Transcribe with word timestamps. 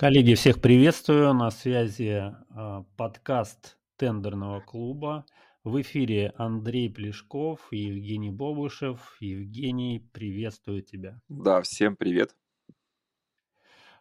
Коллеги, 0.00 0.34
всех 0.34 0.60
приветствую. 0.60 1.34
На 1.34 1.50
связи 1.50 2.32
э, 2.32 2.84
подкаст 2.96 3.78
тендерного 3.96 4.60
клуба. 4.60 5.26
В 5.64 5.80
эфире 5.80 6.32
Андрей 6.36 6.88
Плешков 6.88 7.66
и 7.72 7.78
Евгений 7.78 8.30
Бобушев. 8.30 9.16
Евгений, 9.18 9.98
приветствую 10.12 10.82
тебя. 10.82 11.20
Да, 11.28 11.62
всем 11.62 11.96
привет. 11.96 12.36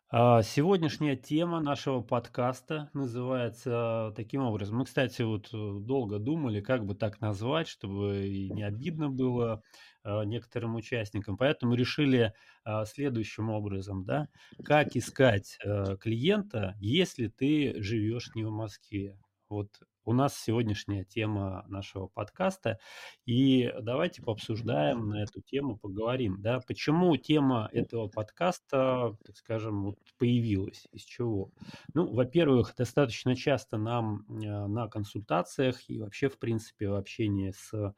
А, 0.09 0.41
сегодняшняя 0.41 1.17
тема 1.17 1.59
нашего 1.59 1.99
подкаста 1.99 2.89
называется 2.93 4.13
таким 4.15 4.41
образом. 4.41 4.77
Мы, 4.77 4.85
кстати, 4.85 5.21
вот 5.21 5.49
э, 5.53 5.79
долго 5.81 6.17
думали, 6.17 6.61
как 6.61 6.85
бы 6.85 6.95
так 6.95 7.19
назвать, 7.19 7.67
чтобы 7.67 8.25
и 8.25 8.49
не 8.49 8.63
обидно 8.63 9.09
было 9.09 9.61
а, 10.03 10.23
некоторым 10.23 10.75
участникам. 10.75 11.35
Поэтому 11.35 11.73
решили 11.73 12.33
а, 12.63 12.85
следующим 12.85 13.49
образом, 13.49 14.05
да, 14.05 14.29
как 14.63 14.95
искать 14.95 15.57
клиента, 15.99 16.75
если 16.79 17.27
ты 17.27 17.75
живешь 17.83 18.33
не 18.33 18.45
в 18.45 18.51
Москве. 18.51 19.19
Вот 19.49 19.71
у 20.07 20.13
нас 20.13 20.39
сегодняшняя 20.39 21.03
тема 21.03 21.65
нашего 21.67 22.07
подкаста, 22.07 22.79
и 23.25 23.73
давайте 23.81 24.21
пообсуждаем 24.21 25.09
на 25.09 25.21
эту 25.23 25.41
тему, 25.41 25.77
поговорим, 25.77 26.41
да, 26.41 26.61
почему 26.65 27.17
тема 27.17 27.69
этого 27.73 28.07
подкаста, 28.07 29.17
так 29.25 29.35
скажем, 29.35 29.83
вот 29.83 29.97
появилась, 30.17 30.87
из 30.93 31.01
чего. 31.01 31.51
Ну, 31.93 32.07
во-первых, 32.13 32.73
достаточно 32.77 33.35
часто 33.35 33.77
нам 33.77 34.25
э, 34.29 34.67
на 34.67 34.87
консультациях 34.87 35.89
и 35.89 35.99
вообще, 35.99 36.29
в 36.29 36.39
принципе, 36.39 36.87
в 36.87 36.95
общении 36.95 37.51
с 37.51 37.73
э, 37.73 37.91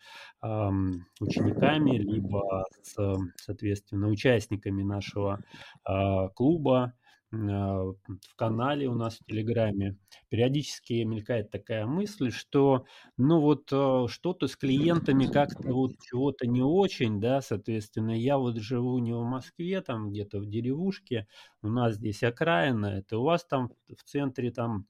учениками, 1.20 1.96
либо 2.00 2.66
с, 2.82 3.20
соответственно, 3.36 4.08
участниками 4.08 4.82
нашего 4.82 5.44
э, 5.88 6.30
клуба, 6.34 6.96
в 7.32 8.36
канале 8.36 8.88
у 8.88 8.96
нас 8.96 9.18
в 9.20 9.26
Телеграме 9.26 9.98
периодически 10.30 11.04
мелькает 11.04 11.52
такая 11.52 11.86
мысль, 11.86 12.32
что 12.32 12.86
ну 13.18 13.40
вот 13.40 13.70
а, 13.72 14.08
что-то 14.08 14.48
с 14.48 14.56
клиентами 14.56 15.26
как-то 15.28 15.74
вот 15.74 15.92
чего-то 16.02 16.48
не 16.48 16.62
очень, 16.62 17.20
да, 17.22 17.42
соответственно, 17.42 18.12
я 18.12 18.38
вот 18.38 18.58
живу 18.58 18.98
не 19.00 19.14
в 19.14 19.24
Москве, 19.24 19.82
там 19.82 20.10
где-то 20.10 20.40
в 20.40 20.48
деревушке, 20.48 21.28
у 21.62 21.68
нас 21.68 21.96
здесь 21.96 22.24
окраина, 22.24 22.88
это 22.88 23.20
у 23.20 23.24
вас 23.24 23.46
там 23.46 23.72
в 23.88 24.04
центре 24.04 24.52
там 24.52 24.88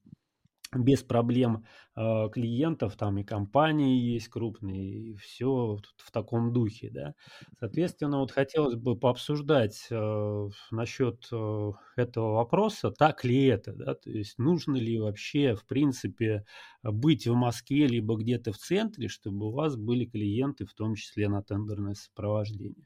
без 0.76 1.02
проблем 1.04 1.66
э, 1.96 2.30
клиентов, 2.32 2.96
там 2.96 3.18
и 3.18 3.24
компании 3.24 4.00
есть 4.00 4.28
крупные, 4.28 5.12
и 5.12 5.16
все 5.16 5.78
в 5.98 6.12
таком 6.12 6.54
духе, 6.54 6.90
да. 6.92 7.16
Соответственно, 7.60 8.20
вот 8.20 8.32
хотелось 8.32 8.76
бы 8.76 8.96
пообсуждать 8.96 9.88
э, 9.90 10.50
насчет 10.72 11.28
э, 11.32 11.72
этого 11.96 12.34
вопроса, 12.36 12.92
так 12.92 13.24
ли 13.24 13.46
это, 13.46 13.74
да, 13.74 13.96
то 13.96 14.12
есть 14.12 14.38
нужно 14.38 14.76
ли 14.76 15.00
вообще, 15.00 15.56
в 15.56 15.66
принципе, 15.66 16.46
быть 16.84 17.26
в 17.28 17.34
Москве 17.34 17.88
либо 17.88 18.16
где-то 18.16 18.52
в 18.52 18.58
центре, 18.58 19.08
чтобы 19.08 19.48
у 19.48 19.52
вас 19.52 19.76
были 19.76 20.06
клиенты, 20.06 20.66
в 20.66 20.74
том 20.74 20.96
числе 20.96 21.30
на 21.30 21.42
тендерное 21.42 21.96
сопровождение. 21.96 22.86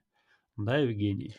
Да, 0.58 0.78
Евгений? 0.78 1.36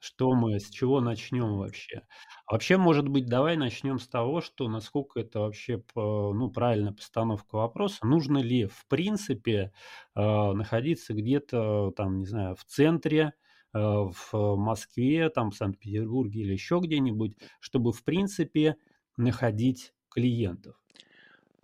Что 0.00 0.34
мы, 0.34 0.58
с 0.60 0.68
чего 0.70 1.00
начнем 1.00 1.56
вообще? 1.56 2.06
Вообще, 2.50 2.76
может 2.76 3.08
быть, 3.08 3.26
давай 3.26 3.56
начнем 3.56 3.98
с 3.98 4.08
того, 4.08 4.40
что 4.40 4.68
насколько 4.68 5.20
это 5.20 5.40
вообще, 5.40 5.82
ну, 5.94 6.50
правильная 6.50 6.92
постановка 6.92 7.56
вопроса. 7.56 8.06
Нужно 8.06 8.38
ли, 8.38 8.66
в 8.66 8.86
принципе, 8.88 9.72
э, 10.14 10.52
находиться 10.52 11.14
где-то, 11.14 11.92
там, 11.96 12.18
не 12.18 12.26
знаю, 12.26 12.54
в 12.56 12.64
центре, 12.64 13.32
э, 13.74 13.78
в 13.78 14.56
Москве, 14.56 15.28
там, 15.30 15.50
в 15.50 15.56
Санкт-Петербурге 15.56 16.40
или 16.42 16.52
еще 16.52 16.80
где-нибудь, 16.82 17.36
чтобы, 17.60 17.92
в 17.92 18.04
принципе, 18.04 18.76
находить 19.16 19.92
клиентов? 20.10 20.76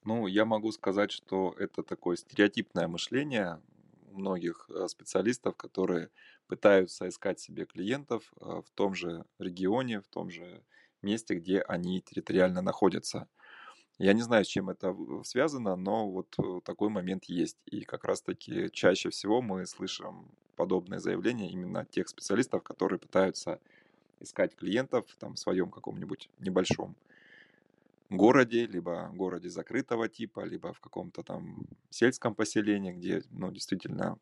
Ну, 0.05 0.27
я 0.27 0.45
могу 0.45 0.73
сказать, 0.73 1.13
что 1.13 1.55
это 1.59 1.83
такое 1.83 2.17
стереотипное 2.17 2.89
мышление 2.89 3.61
многих 4.11 4.69
э, 4.69 4.89
специалистов, 4.89 5.57
которые 5.57 6.11
пытаются 6.53 7.09
искать 7.09 7.41
себе 7.41 7.65
клиентов 7.65 8.31
э, 8.39 8.45
в 8.45 8.71
том 8.75 8.95
же 8.95 9.25
регионе, 9.39 10.03
в 10.03 10.09
том 10.09 10.29
же 10.31 10.63
месте, 11.01 11.35
где 11.35 11.63
они 11.63 12.03
территориально 12.03 12.61
находятся. 12.61 13.27
Я 13.99 14.13
не 14.13 14.21
знаю, 14.21 14.45
с 14.45 14.49
чем 14.49 14.69
это 14.69 14.95
связано, 15.25 15.77
но 15.77 16.11
вот 16.11 16.35
э, 16.39 16.61
такой 16.63 16.91
момент 16.91 17.25
есть. 17.25 17.57
И 17.65 17.85
как 17.85 18.05
раз-таки 18.05 18.69
чаще 18.71 19.09
всего 19.09 19.41
мы 19.41 19.65
слышим 19.65 20.31
подобные 20.55 21.01
заявления 21.01 21.51
именно 21.51 21.81
от 21.81 21.91
тех 21.91 22.07
специалистов, 22.07 22.63
которые 22.63 22.99
пытаются 22.99 23.59
искать 24.21 24.55
клиентов 24.55 25.07
там, 25.19 25.37
в 25.37 25.39
своем 25.39 25.71
каком-нибудь 25.71 26.29
небольшом 26.39 26.97
городе, 28.11 28.67
либо 28.67 29.11
городе 29.15 29.49
закрытого 29.49 30.07
типа, 30.07 30.45
либо 30.45 30.75
в 30.75 30.81
каком-то 30.81 31.23
там 31.23 31.65
сельском 31.89 32.35
поселении, 32.35 32.93
где 32.93 33.23
ну, 33.31 33.51
действительно 33.51 34.19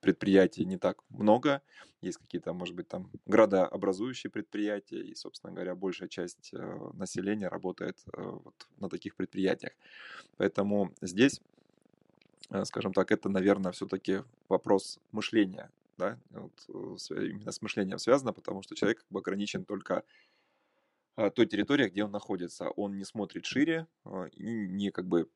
предприятий 0.00 0.64
не 0.64 0.78
так 0.78 1.02
много, 1.10 1.62
есть 2.00 2.18
какие-то, 2.18 2.52
может 2.52 2.74
быть, 2.74 2.88
там 2.88 3.10
градообразующие 3.26 4.30
предприятия, 4.30 5.00
и, 5.00 5.14
собственно 5.14 5.52
говоря, 5.52 5.74
большая 5.74 6.08
часть 6.08 6.50
э, 6.52 6.90
населения 6.94 7.48
работает 7.48 7.98
э, 8.12 8.22
вот 8.22 8.68
на 8.78 8.88
таких 8.88 9.16
предприятиях. 9.16 9.72
Поэтому 10.36 10.94
здесь, 11.02 11.40
э, 12.50 12.64
скажем 12.64 12.92
так, 12.92 13.12
это, 13.12 13.28
наверное, 13.28 13.72
все-таки 13.72 14.22
вопрос 14.48 14.98
мышления, 15.12 15.70
да, 15.98 16.18
вот, 16.30 16.52
именно 17.10 17.52
с 17.52 17.60
мышлением 17.60 17.98
связано, 17.98 18.32
потому 18.32 18.62
что 18.62 18.74
человек 18.74 19.00
как 19.00 19.08
бы 19.10 19.20
ограничен 19.20 19.64
только 19.64 20.02
той 21.34 21.44
территории, 21.44 21.90
где 21.90 22.04
он 22.04 22.12
находится. 22.12 22.70
Он 22.70 22.96
не 22.96 23.04
смотрит 23.04 23.44
шире 23.44 23.86
и 24.32 24.68
не 24.68 24.90
как 24.90 25.06
бы 25.06 25.28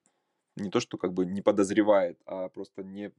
не 0.57 0.71
то, 0.71 0.81
что 0.81 0.97
как 0.97 1.13
бы 1.13 1.27
не 1.27 1.43
подозревает, 1.43 2.19
а 2.25 2.49
просто 2.49 2.83
не 2.83 3.13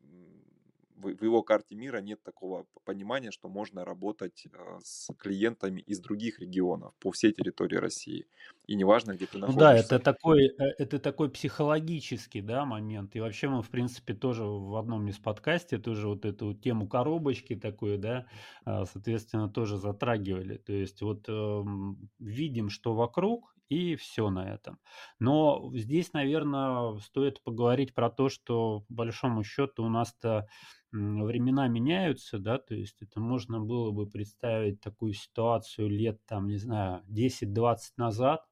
в, 0.95 1.23
его 1.23 1.43
карте 1.43 1.75
мира 1.75 1.97
нет 1.97 2.23
такого 2.23 2.65
понимания, 2.83 3.31
что 3.31 3.49
можно 3.49 3.85
работать 3.85 4.47
а, 4.53 4.79
с 4.83 5.13
клиентами 5.17 5.81
из 5.81 5.99
других 5.99 6.39
регионов 6.39 6.93
по 6.99 7.11
всей 7.11 7.31
территории 7.31 7.77
России. 7.77 8.25
И 8.67 8.75
неважно, 8.75 9.13
где 9.13 9.25
ты 9.25 9.37
находишься. 9.37 9.59
Ну 9.59 9.59
да, 9.59 9.77
это 9.77 9.99
такой, 9.99 10.47
э, 10.47 10.63
это 10.77 10.99
такой 10.99 11.29
психологический 11.29 12.41
да, 12.41 12.65
момент. 12.65 13.15
И 13.15 13.19
вообще 13.19 13.47
мы, 13.47 13.61
в 13.61 13.69
принципе, 13.69 14.13
тоже 14.13 14.43
в 14.43 14.75
одном 14.75 15.07
из 15.07 15.17
подкасте 15.17 15.77
тоже 15.77 16.07
вот 16.07 16.25
эту 16.25 16.53
тему 16.53 16.87
коробочки 16.87 17.55
такой, 17.55 17.97
да, 17.97 18.25
а, 18.63 18.85
соответственно, 18.85 19.49
тоже 19.49 19.77
затрагивали. 19.77 20.57
То 20.57 20.73
есть 20.73 21.01
вот 21.01 21.25
э, 21.27 21.63
видим, 22.19 22.69
что 22.69 22.93
вокруг, 22.93 23.54
и 23.69 23.95
все 23.95 24.29
на 24.29 24.53
этом. 24.53 24.79
Но 25.19 25.71
здесь, 25.75 26.13
наверное, 26.13 26.97
стоит 26.99 27.41
поговорить 27.43 27.93
про 27.93 28.09
то, 28.09 28.29
что 28.29 28.81
по 28.87 28.93
большому 28.93 29.43
счету 29.43 29.83
у 29.85 29.89
нас-то 29.89 30.47
времена 30.91 31.67
меняются, 31.67 32.39
да, 32.39 32.57
то 32.57 32.73
есть 32.75 33.01
это 33.01 33.19
можно 33.19 33.59
было 33.59 33.91
бы 33.91 34.07
представить 34.09 34.79
такую 34.81 35.13
ситуацию 35.13 35.89
лет, 35.89 36.19
там, 36.25 36.47
не 36.47 36.57
знаю, 36.57 37.01
10-20 37.07 37.97
назад, 37.97 38.45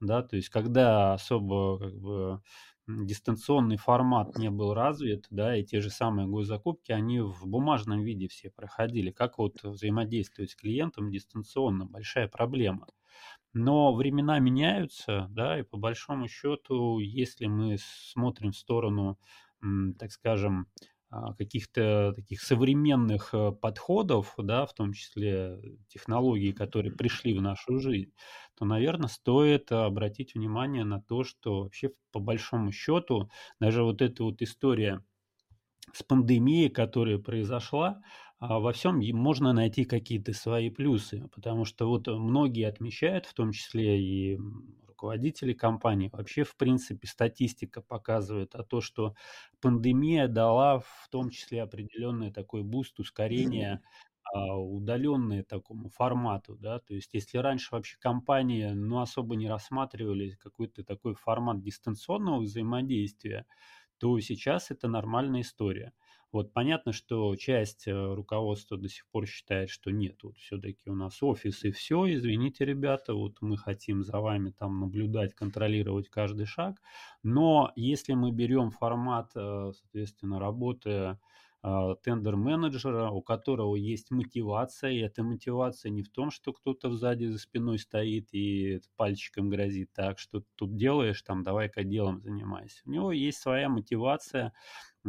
да, 0.00 0.22
то 0.22 0.36
есть 0.36 0.48
когда 0.50 1.14
особо 1.14 1.78
как 1.78 1.94
бы 1.98 2.42
дистанционный 2.86 3.76
формат 3.78 4.36
не 4.38 4.50
был 4.50 4.74
развит, 4.74 5.26
да, 5.30 5.56
и 5.56 5.64
те 5.64 5.80
же 5.80 5.90
самые 5.90 6.28
госзакупки, 6.28 6.92
они 6.92 7.20
в 7.20 7.46
бумажном 7.46 8.02
виде 8.02 8.28
все 8.28 8.50
проходили. 8.50 9.10
Как 9.10 9.38
вот 9.38 9.62
взаимодействовать 9.62 10.50
с 10.52 10.56
клиентом 10.56 11.10
дистанционно? 11.10 11.86
Большая 11.86 12.28
проблема. 12.28 12.86
Но 13.58 13.94
времена 13.94 14.38
меняются, 14.38 15.28
да, 15.30 15.58
и 15.58 15.62
по 15.62 15.78
большому 15.78 16.28
счету, 16.28 16.98
если 16.98 17.46
мы 17.46 17.78
смотрим 17.80 18.52
в 18.52 18.56
сторону, 18.56 19.18
так 19.98 20.12
скажем, 20.12 20.66
а, 21.08 21.32
каких-то 21.32 22.12
таких 22.14 22.42
современных 22.42 23.32
э, 23.32 23.52
подходов, 23.52 24.34
да, 24.36 24.66
в 24.66 24.74
том 24.74 24.92
числе 24.92 25.58
технологий, 25.88 26.52
которые 26.52 26.92
пришли 26.92 27.32
в 27.32 27.40
нашу 27.40 27.78
жизнь, 27.78 28.12
то, 28.58 28.66
наверное, 28.66 29.08
стоит 29.08 29.72
обратить 29.72 30.34
внимание 30.34 30.84
на 30.84 31.00
то, 31.00 31.24
что 31.24 31.62
вообще 31.62 31.92
по 32.12 32.20
большому 32.20 32.72
счету 32.72 33.30
даже 33.58 33.82
вот 33.84 34.02
эта 34.02 34.22
вот 34.22 34.42
история 34.42 35.02
с 35.92 36.02
пандемией, 36.02 36.68
которая 36.68 37.18
произошла, 37.18 38.02
во 38.40 38.72
всем 38.72 39.00
можно 39.12 39.52
найти 39.52 39.84
какие-то 39.84 40.32
свои 40.34 40.70
плюсы, 40.70 41.28
потому 41.34 41.64
что 41.64 41.88
вот 41.88 42.06
многие 42.08 42.64
отмечают, 42.68 43.26
в 43.26 43.34
том 43.34 43.52
числе 43.52 44.00
и 44.02 44.38
руководители 44.86 45.52
компаний. 45.54 46.10
Вообще, 46.12 46.44
в 46.44 46.56
принципе, 46.56 47.06
статистика 47.06 47.82
показывает 47.82 48.54
о 48.54 48.62
том, 48.64 48.80
что 48.80 49.14
пандемия 49.60 50.28
дала 50.28 50.80
в 50.80 51.08
том 51.10 51.30
числе 51.30 51.62
определенный 51.62 52.30
такой 52.32 52.62
буст, 52.62 52.98
ускорение 53.00 53.80
а, 54.34 54.56
удаленные 54.58 55.44
такому 55.44 55.88
формату, 55.88 56.56
да, 56.56 56.80
то 56.80 56.94
есть 56.94 57.14
если 57.14 57.38
раньше 57.38 57.68
вообще 57.74 57.96
компании, 58.00 58.66
ну, 58.72 59.00
особо 59.00 59.36
не 59.36 59.48
рассматривали 59.48 60.30
какой-то 60.32 60.84
такой 60.84 61.14
формат 61.14 61.62
дистанционного 61.62 62.40
взаимодействия, 62.42 63.46
то 63.98 64.18
сейчас 64.20 64.70
это 64.70 64.88
нормальная 64.88 65.42
история. 65.42 65.92
Вот 66.32 66.52
понятно, 66.52 66.92
что 66.92 67.34
часть 67.36 67.86
э, 67.86 68.14
руководства 68.14 68.76
до 68.76 68.88
сих 68.88 69.06
пор 69.08 69.26
считает, 69.26 69.70
что 69.70 69.90
нет, 69.90 70.22
вот 70.22 70.36
все-таки 70.36 70.90
у 70.90 70.94
нас 70.94 71.22
офис 71.22 71.64
и 71.64 71.70
все, 71.70 72.12
извините, 72.12 72.64
ребята, 72.64 73.14
вот 73.14 73.36
мы 73.40 73.56
хотим 73.56 74.02
за 74.02 74.18
вами 74.18 74.50
там 74.50 74.80
наблюдать, 74.80 75.34
контролировать 75.34 76.08
каждый 76.08 76.46
шаг, 76.46 76.80
но 77.22 77.72
если 77.76 78.14
мы 78.14 78.32
берем 78.32 78.70
формат, 78.70 79.32
э, 79.34 79.72
соответственно, 79.74 80.38
работы 80.38 81.16
а, 81.68 81.96
тендер-менеджера, 81.96 83.10
у 83.10 83.22
которого 83.22 83.74
есть 83.74 84.12
мотивация, 84.12 84.90
и 84.92 84.98
эта 84.98 85.24
мотивация 85.24 85.90
не 85.90 86.04
в 86.04 86.08
том, 86.08 86.30
что 86.30 86.52
кто-то 86.52 86.92
сзади 86.92 87.24
за 87.24 87.38
спиной 87.38 87.80
стоит 87.80 88.28
и 88.32 88.80
пальчиком 88.94 89.48
грозит, 89.48 89.90
так 89.92 90.20
что 90.20 90.44
тут 90.54 90.76
делаешь, 90.76 91.20
там 91.22 91.42
давай-ка 91.42 91.82
делом 91.82 92.20
занимайся. 92.20 92.82
У 92.84 92.90
него 92.90 93.10
есть 93.10 93.38
своя 93.38 93.68
мотивация 93.68 94.46
э, 94.46 94.52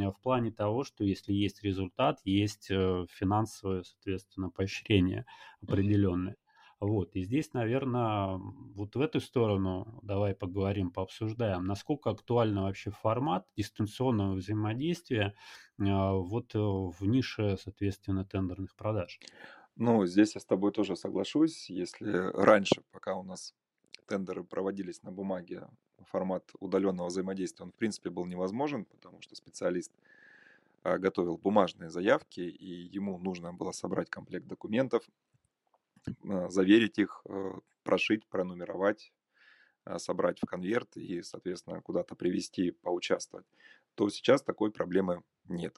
в 0.05 0.19
плане 0.21 0.51
того, 0.51 0.83
что 0.83 1.03
если 1.03 1.33
есть 1.33 1.63
результат, 1.63 2.19
есть 2.23 2.69
э, 2.69 3.05
финансовое, 3.09 3.83
соответственно, 3.83 4.49
поощрение 4.49 5.25
определенное. 5.61 6.37
Вот, 6.79 7.15
и 7.15 7.23
здесь, 7.23 7.53
наверное, 7.53 8.37
вот 8.37 8.95
в 8.95 9.01
эту 9.01 9.19
сторону 9.19 9.99
давай 10.03 10.35
поговорим, 10.35 10.91
пообсуждаем, 10.91 11.65
насколько 11.65 12.11
актуально 12.11 12.63
вообще 12.63 12.91
формат 12.91 13.47
дистанционного 13.55 14.35
взаимодействия 14.35 15.33
а, 15.81 16.13
вот 16.13 16.53
э, 16.53 16.59
в 16.59 17.01
нише, 17.01 17.57
соответственно, 17.59 18.25
тендерных 18.25 18.75
продаж. 18.75 19.19
Ну, 19.75 20.05
здесь 20.05 20.35
я 20.35 20.41
с 20.41 20.45
тобой 20.45 20.71
тоже 20.71 20.95
соглашусь. 20.95 21.67
Если 21.69 22.11
раньше, 22.11 22.83
пока 22.91 23.15
у 23.15 23.23
нас 23.23 23.55
тендеры 24.07 24.43
проводились 24.43 25.03
на 25.03 25.11
бумаге, 25.11 25.67
формат 26.05 26.51
удаленного 26.59 27.07
взаимодействия, 27.07 27.65
он 27.65 27.71
в 27.71 27.75
принципе 27.75 28.09
был 28.09 28.25
невозможен, 28.25 28.85
потому 28.85 29.21
что 29.21 29.35
специалист 29.35 29.91
а, 30.83 30.97
готовил 30.97 31.37
бумажные 31.37 31.89
заявки, 31.89 32.41
и 32.41 32.95
ему 32.95 33.17
нужно 33.17 33.53
было 33.53 33.71
собрать 33.71 34.09
комплект 34.09 34.47
документов, 34.47 35.03
Э, 36.23 36.49
заверить 36.49 36.99
их, 36.99 37.21
э, 37.25 37.53
прошить, 37.83 38.25
пронумеровать, 38.27 39.11
э, 39.85 39.97
собрать 39.99 40.39
в 40.39 40.45
конверт 40.45 40.95
и, 40.97 41.21
соответственно, 41.21 41.81
куда-то 41.81 42.15
привести, 42.15 42.71
поучаствовать, 42.71 43.45
то 43.95 44.09
сейчас 44.09 44.41
такой 44.41 44.71
проблемы 44.71 45.23
нет. 45.47 45.75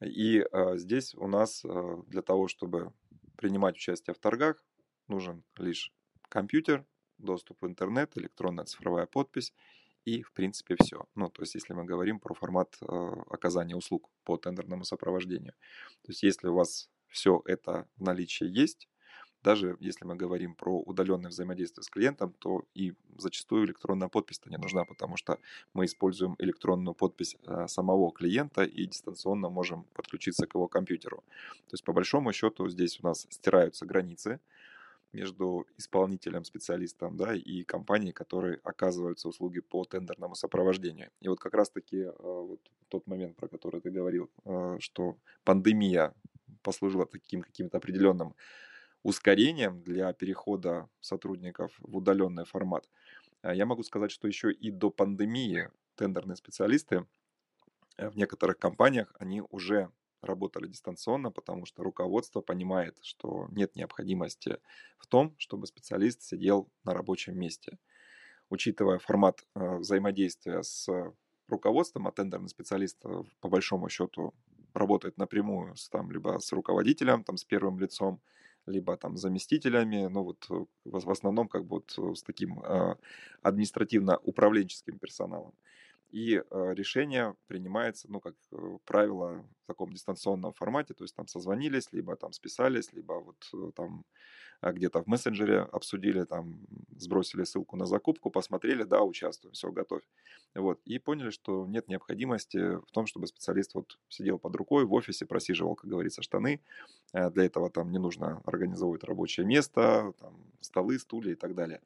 И 0.00 0.44
здесь 0.74 1.14
у 1.14 1.28
нас 1.28 1.62
для 2.08 2.20
того, 2.20 2.48
чтобы 2.48 2.92
принимать 3.36 3.76
участие 3.76 4.12
в 4.12 4.18
торгах, 4.18 4.62
нужен 5.08 5.44
лишь 5.56 5.92
компьютер, 6.28 6.84
доступ 7.18 7.62
в 7.62 7.66
интернет, 7.66 8.16
электронная 8.16 8.64
цифровая 8.64 9.06
подпись 9.06 9.52
и, 10.04 10.22
в 10.22 10.32
принципе, 10.32 10.76
все. 10.80 11.06
Ну, 11.14 11.30
то 11.30 11.42
есть, 11.42 11.54
если 11.54 11.72
мы 11.72 11.84
говорим 11.84 12.20
про 12.20 12.34
формат 12.34 12.76
оказания 13.30 13.76
услуг 13.76 14.10
по 14.24 14.36
тендерному 14.36 14.84
сопровождению. 14.84 15.54
То 16.02 16.10
есть, 16.10 16.22
если 16.22 16.48
у 16.48 16.54
вас 16.54 16.90
все 17.14 17.42
это 17.46 17.86
в 17.96 18.02
наличии 18.02 18.46
есть. 18.46 18.88
Даже 19.42 19.76
если 19.78 20.06
мы 20.06 20.16
говорим 20.16 20.54
про 20.54 20.80
удаленное 20.80 21.30
взаимодействие 21.30 21.84
с 21.84 21.90
клиентом, 21.90 22.32
то 22.38 22.64
и 22.74 22.94
зачастую 23.18 23.66
электронная 23.66 24.08
подпись-то 24.08 24.48
не 24.50 24.56
нужна, 24.56 24.84
потому 24.84 25.18
что 25.18 25.38
мы 25.74 25.84
используем 25.84 26.34
электронную 26.38 26.94
подпись 26.94 27.36
э, 27.46 27.66
самого 27.68 28.10
клиента 28.10 28.62
и 28.64 28.86
дистанционно 28.86 29.50
можем 29.50 29.84
подключиться 29.92 30.46
к 30.46 30.54
его 30.54 30.66
компьютеру. 30.66 31.22
То 31.68 31.74
есть 31.74 31.84
по 31.84 31.92
большому 31.92 32.32
счету 32.32 32.68
здесь 32.68 32.98
у 33.02 33.06
нас 33.06 33.26
стираются 33.30 33.84
границы 33.84 34.40
между 35.14 35.66
исполнителем, 35.78 36.44
специалистом 36.44 37.16
да, 37.16 37.34
и 37.34 37.62
компанией, 37.62 38.12
которые 38.12 38.58
оказываются 38.64 39.28
услуги 39.28 39.60
по 39.60 39.84
тендерному 39.84 40.34
сопровождению. 40.34 41.10
И 41.20 41.28
вот 41.28 41.40
как 41.40 41.54
раз-таки 41.54 41.98
э, 41.98 42.12
вот 42.18 42.60
тот 42.88 43.06
момент, 43.06 43.36
про 43.36 43.48
который 43.48 43.80
ты 43.80 43.90
говорил, 43.90 44.30
э, 44.44 44.76
что 44.80 45.16
пандемия 45.44 46.12
послужило 46.62 47.06
таким 47.06 47.42
каким-то 47.42 47.78
определенным 47.78 48.34
ускорением 49.02 49.82
для 49.82 50.12
перехода 50.12 50.88
сотрудников 51.00 51.72
в 51.78 51.96
удаленный 51.96 52.44
формат. 52.44 52.88
А 53.42 53.54
я 53.54 53.66
могу 53.66 53.82
сказать, 53.82 54.10
что 54.10 54.26
еще 54.26 54.50
и 54.50 54.70
до 54.70 54.90
пандемии 54.90 55.70
тендерные 55.94 56.36
специалисты 56.36 57.06
э, 57.96 58.08
в 58.08 58.16
некоторых 58.16 58.58
компаниях, 58.58 59.14
они 59.18 59.42
уже 59.50 59.90
работали 60.24 60.66
дистанционно, 60.66 61.30
потому 61.30 61.66
что 61.66 61.82
руководство 61.82 62.40
понимает, 62.40 62.98
что 63.02 63.48
нет 63.50 63.76
необходимости 63.76 64.58
в 64.98 65.06
том, 65.06 65.34
чтобы 65.38 65.66
специалист 65.66 66.22
сидел 66.22 66.68
на 66.84 66.94
рабочем 66.94 67.38
месте. 67.38 67.78
Учитывая 68.50 68.98
формат 68.98 69.44
э, 69.54 69.76
взаимодействия 69.76 70.62
с 70.62 70.88
руководством, 71.48 72.06
а 72.06 72.12
тендерный 72.12 72.48
специалист 72.48 72.98
э, 73.04 73.22
по 73.40 73.48
большому 73.48 73.88
счету 73.88 74.34
работает 74.74 75.16
напрямую 75.18 75.76
с, 75.76 75.88
там, 75.88 76.10
либо 76.10 76.38
с 76.38 76.52
руководителем, 76.52 77.24
там, 77.24 77.36
с 77.36 77.44
первым 77.44 77.78
лицом, 77.78 78.20
либо 78.66 78.96
там 78.96 79.16
заместителями, 79.16 80.06
ну 80.06 80.24
вот 80.24 80.46
э, 80.50 80.64
в, 80.84 81.10
основном 81.10 81.48
как 81.48 81.64
бы 81.64 81.76
вот 81.76 81.94
э, 81.98 82.14
с 82.14 82.22
таким 82.22 82.60
э, 82.60 82.96
административно-управленческим 83.42 84.98
персоналом. 84.98 85.54
И 86.14 86.36
э, 86.36 86.74
решение 86.74 87.34
принимается, 87.48 88.06
ну, 88.08 88.20
как 88.20 88.36
э, 88.52 88.78
правило, 88.84 89.44
в 89.64 89.66
таком 89.66 89.92
дистанционном 89.92 90.52
формате, 90.52 90.94
то 90.94 91.02
есть 91.02 91.16
там 91.16 91.26
созвонились, 91.26 91.88
либо 91.90 92.14
там 92.14 92.32
списались, 92.32 92.92
либо 92.92 93.14
вот 93.14 93.50
э, 93.52 93.72
там 93.74 94.04
а, 94.60 94.72
где-то 94.72 95.02
в 95.02 95.08
мессенджере 95.08 95.62
обсудили, 95.62 96.22
там 96.22 96.60
сбросили 96.96 97.42
ссылку 97.42 97.76
на 97.76 97.86
закупку, 97.86 98.30
посмотрели, 98.30 98.84
да, 98.84 99.02
участвуем, 99.02 99.54
все, 99.54 99.72
готовь. 99.72 100.04
Вот, 100.54 100.80
и 100.84 101.00
поняли, 101.00 101.30
что 101.30 101.66
нет 101.66 101.88
необходимости 101.88 102.76
в 102.76 102.92
том, 102.92 103.06
чтобы 103.06 103.26
специалист 103.26 103.74
вот 103.74 103.98
сидел 104.08 104.38
под 104.38 104.54
рукой 104.54 104.84
в 104.84 104.92
офисе, 104.92 105.26
просиживал, 105.26 105.74
как 105.74 105.90
говорится, 105.90 106.22
штаны. 106.22 106.60
Для 107.12 107.44
этого 107.44 107.70
там 107.70 107.90
не 107.90 107.98
нужно 107.98 108.40
организовывать 108.44 109.02
рабочее 109.02 109.46
место, 109.46 110.12
там, 110.20 110.36
столы, 110.60 111.00
стулья 111.00 111.32
и 111.32 111.36
так 111.36 111.56
далее. 111.56 111.80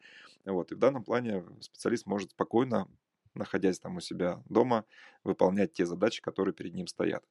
Вот, 0.45 0.71
и 0.71 0.75
в 0.75 0.79
данном 0.79 1.03
плане 1.03 1.45
специалист 1.61 2.05
может 2.05 2.33
спокойно 2.33 2.89
находясь 3.35 3.79
там 3.79 3.97
у 3.97 4.01
себя 4.01 4.43
дома, 4.49 4.85
выполнять 5.25 5.73
те 5.73 5.87
задачи, 5.87 6.23
которые 6.23 6.55
перед 6.55 6.75
ним 6.75 6.87
стоят. 6.87 7.25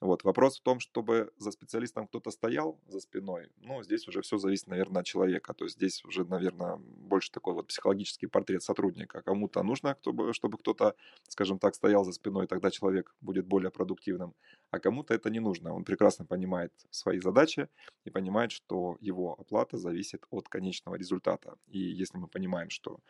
Вот. 0.00 0.22
Вопрос 0.22 0.58
в 0.58 0.62
том, 0.62 0.78
чтобы 0.78 1.32
за 1.38 1.50
специалистом 1.50 2.06
кто-то 2.06 2.30
стоял 2.30 2.78
за 2.86 3.00
спиной, 3.00 3.48
ну, 3.56 3.82
здесь 3.82 4.06
уже 4.06 4.20
все 4.22 4.38
зависит, 4.38 4.68
наверное, 4.68 5.00
от 5.00 5.06
человека. 5.06 5.54
То 5.54 5.64
есть 5.64 5.76
здесь 5.76 6.04
уже, 6.04 6.24
наверное, 6.24 6.76
больше 6.76 7.32
такой 7.32 7.54
вот 7.54 7.66
психологический 7.66 8.26
портрет 8.26 8.62
сотрудника. 8.62 9.22
Кому-то 9.22 9.62
нужно, 9.62 9.96
чтобы 10.32 10.58
кто-то, 10.58 10.94
скажем 11.28 11.58
так, 11.58 11.74
стоял 11.74 12.04
за 12.04 12.12
спиной, 12.12 12.46
тогда 12.46 12.70
человек 12.70 13.14
будет 13.20 13.46
более 13.46 13.70
продуктивным, 13.70 14.34
а 14.70 14.78
кому-то 14.78 15.14
это 15.14 15.30
не 15.30 15.40
нужно. 15.40 15.74
Он 15.74 15.84
прекрасно 15.84 16.24
понимает 16.24 16.72
свои 16.90 17.18
задачи 17.18 17.68
и 18.04 18.10
понимает, 18.10 18.52
что 18.52 18.96
его 19.00 19.32
оплата 19.32 19.78
зависит 19.78 20.24
от 20.30 20.48
конечного 20.48 20.94
результата. 20.96 21.56
И 21.66 21.78
если 21.78 22.18
мы 22.18 22.28
понимаем, 22.28 22.70
что 22.70 23.00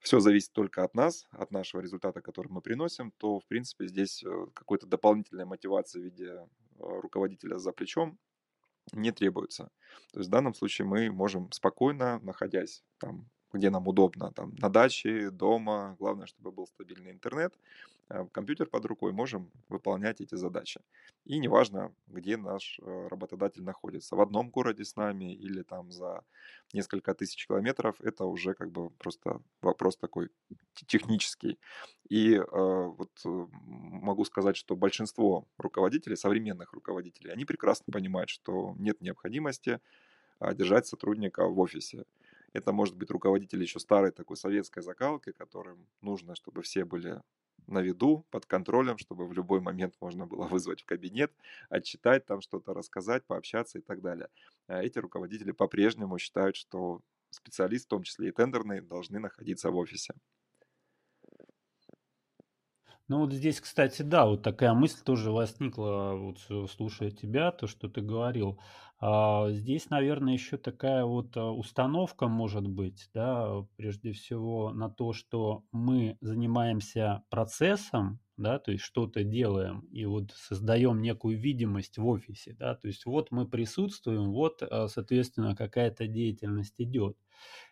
все 0.00 0.20
зависит 0.20 0.52
только 0.52 0.84
от 0.84 0.94
нас, 0.94 1.26
от 1.30 1.50
нашего 1.50 1.80
результата, 1.80 2.20
который 2.20 2.48
мы 2.48 2.60
приносим, 2.60 3.12
то, 3.16 3.40
в 3.40 3.46
принципе, 3.46 3.86
здесь 3.86 4.22
э, 4.22 4.46
какой-то 4.54 4.86
дополнительной 4.86 5.44
мотивации 5.44 6.00
в 6.00 6.04
виде 6.04 6.26
э, 6.26 6.46
руководителя 6.78 7.58
за 7.58 7.72
плечом 7.72 8.18
не 8.92 9.10
требуется. 9.10 9.70
То 10.12 10.20
есть 10.20 10.28
в 10.28 10.32
данном 10.32 10.54
случае 10.54 10.86
мы 10.86 11.10
можем 11.10 11.50
спокойно, 11.52 12.20
находясь 12.20 12.84
там 12.98 13.28
где 13.56 13.70
нам 13.70 13.88
удобно, 13.88 14.32
там, 14.32 14.54
на 14.58 14.68
даче, 14.68 15.30
дома, 15.30 15.96
главное, 15.98 16.26
чтобы 16.26 16.52
был 16.52 16.66
стабильный 16.66 17.10
интернет, 17.10 17.54
э, 18.08 18.26
компьютер 18.32 18.66
под 18.68 18.86
рукой, 18.86 19.12
можем 19.12 19.50
выполнять 19.68 20.20
эти 20.20 20.36
задачи. 20.36 20.80
И 21.24 21.38
неважно, 21.38 21.92
где 22.06 22.36
наш 22.36 22.78
э, 22.80 23.08
работодатель 23.10 23.64
находится, 23.64 24.16
в 24.16 24.20
одном 24.20 24.50
городе 24.50 24.84
с 24.84 24.96
нами 24.96 25.34
или 25.34 25.62
там 25.62 25.90
за 25.92 26.22
несколько 26.72 27.14
тысяч 27.14 27.46
километров, 27.46 28.00
это 28.00 28.24
уже 28.24 28.54
как 28.54 28.70
бы 28.70 28.90
просто 28.90 29.40
вопрос 29.62 29.96
такой 29.96 30.28
технический. 30.86 31.58
И 32.08 32.34
э, 32.34 32.42
вот 32.52 33.10
могу 33.24 34.24
сказать, 34.24 34.56
что 34.56 34.76
большинство 34.76 35.46
руководителей, 35.58 36.16
современных 36.16 36.72
руководителей, 36.72 37.32
они 37.32 37.44
прекрасно 37.44 37.92
понимают, 37.92 38.30
что 38.30 38.74
нет 38.78 39.00
необходимости 39.00 39.80
а, 40.38 40.54
держать 40.54 40.86
сотрудника 40.86 41.46
в 41.46 41.58
офисе. 41.58 42.04
Это 42.52 42.72
может 42.72 42.96
быть 42.96 43.10
руководитель 43.10 43.62
еще 43.62 43.78
старой 43.78 44.12
такой 44.12 44.36
советской 44.36 44.82
закалки, 44.82 45.32
которым 45.32 45.88
нужно, 46.00 46.34
чтобы 46.34 46.62
все 46.62 46.84
были 46.84 47.20
на 47.66 47.80
виду, 47.80 48.26
под 48.30 48.46
контролем, 48.46 48.98
чтобы 48.98 49.26
в 49.26 49.32
любой 49.32 49.60
момент 49.60 49.94
можно 50.00 50.26
было 50.26 50.46
вызвать 50.46 50.82
в 50.82 50.86
кабинет, 50.86 51.32
отчитать 51.68 52.26
там 52.26 52.40
что-то, 52.40 52.74
рассказать, 52.74 53.24
пообщаться 53.26 53.78
и 53.78 53.82
так 53.82 54.00
далее. 54.02 54.28
А 54.68 54.82
эти 54.82 54.98
руководители 54.98 55.52
по-прежнему 55.52 56.18
считают, 56.18 56.56
что 56.56 57.00
специалист, 57.30 57.86
в 57.86 57.88
том 57.88 58.02
числе 58.02 58.28
и 58.28 58.32
тендерный, 58.32 58.80
должны 58.80 59.18
находиться 59.18 59.70
в 59.70 59.76
офисе. 59.76 60.14
Ну 63.08 63.20
вот 63.20 63.32
здесь, 63.32 63.60
кстати, 63.60 64.02
да, 64.02 64.26
вот 64.26 64.42
такая 64.42 64.74
мысль 64.74 64.98
тоже 65.04 65.30
возникла, 65.30 66.14
вот 66.16 66.38
слушая 66.70 67.10
тебя, 67.12 67.52
то, 67.52 67.68
что 67.68 67.88
ты 67.88 68.00
говорил. 68.00 68.58
А, 68.98 69.48
здесь, 69.50 69.90
наверное, 69.90 70.32
еще 70.32 70.56
такая 70.56 71.04
вот 71.04 71.36
а, 71.36 71.52
установка 71.52 72.26
может 72.26 72.66
быть, 72.66 73.08
да, 73.14 73.64
прежде 73.76 74.10
всего 74.12 74.72
на 74.72 74.88
то, 74.90 75.12
что 75.12 75.62
мы 75.70 76.16
занимаемся 76.20 77.22
процессом, 77.30 78.18
да, 78.36 78.58
то 78.58 78.72
есть 78.72 78.82
что-то 78.84 79.22
делаем 79.22 79.80
и 79.92 80.04
вот 80.06 80.32
создаем 80.34 81.00
некую 81.00 81.38
видимость 81.38 81.98
в 81.98 82.06
офисе, 82.06 82.56
да, 82.58 82.74
то 82.74 82.88
есть 82.88 83.06
вот 83.06 83.30
мы 83.30 83.46
присутствуем, 83.46 84.32
вот, 84.32 84.62
э, 84.62 84.88
соответственно, 84.88 85.54
какая-то 85.54 86.06
деятельность 86.08 86.74
идет. 86.80 87.16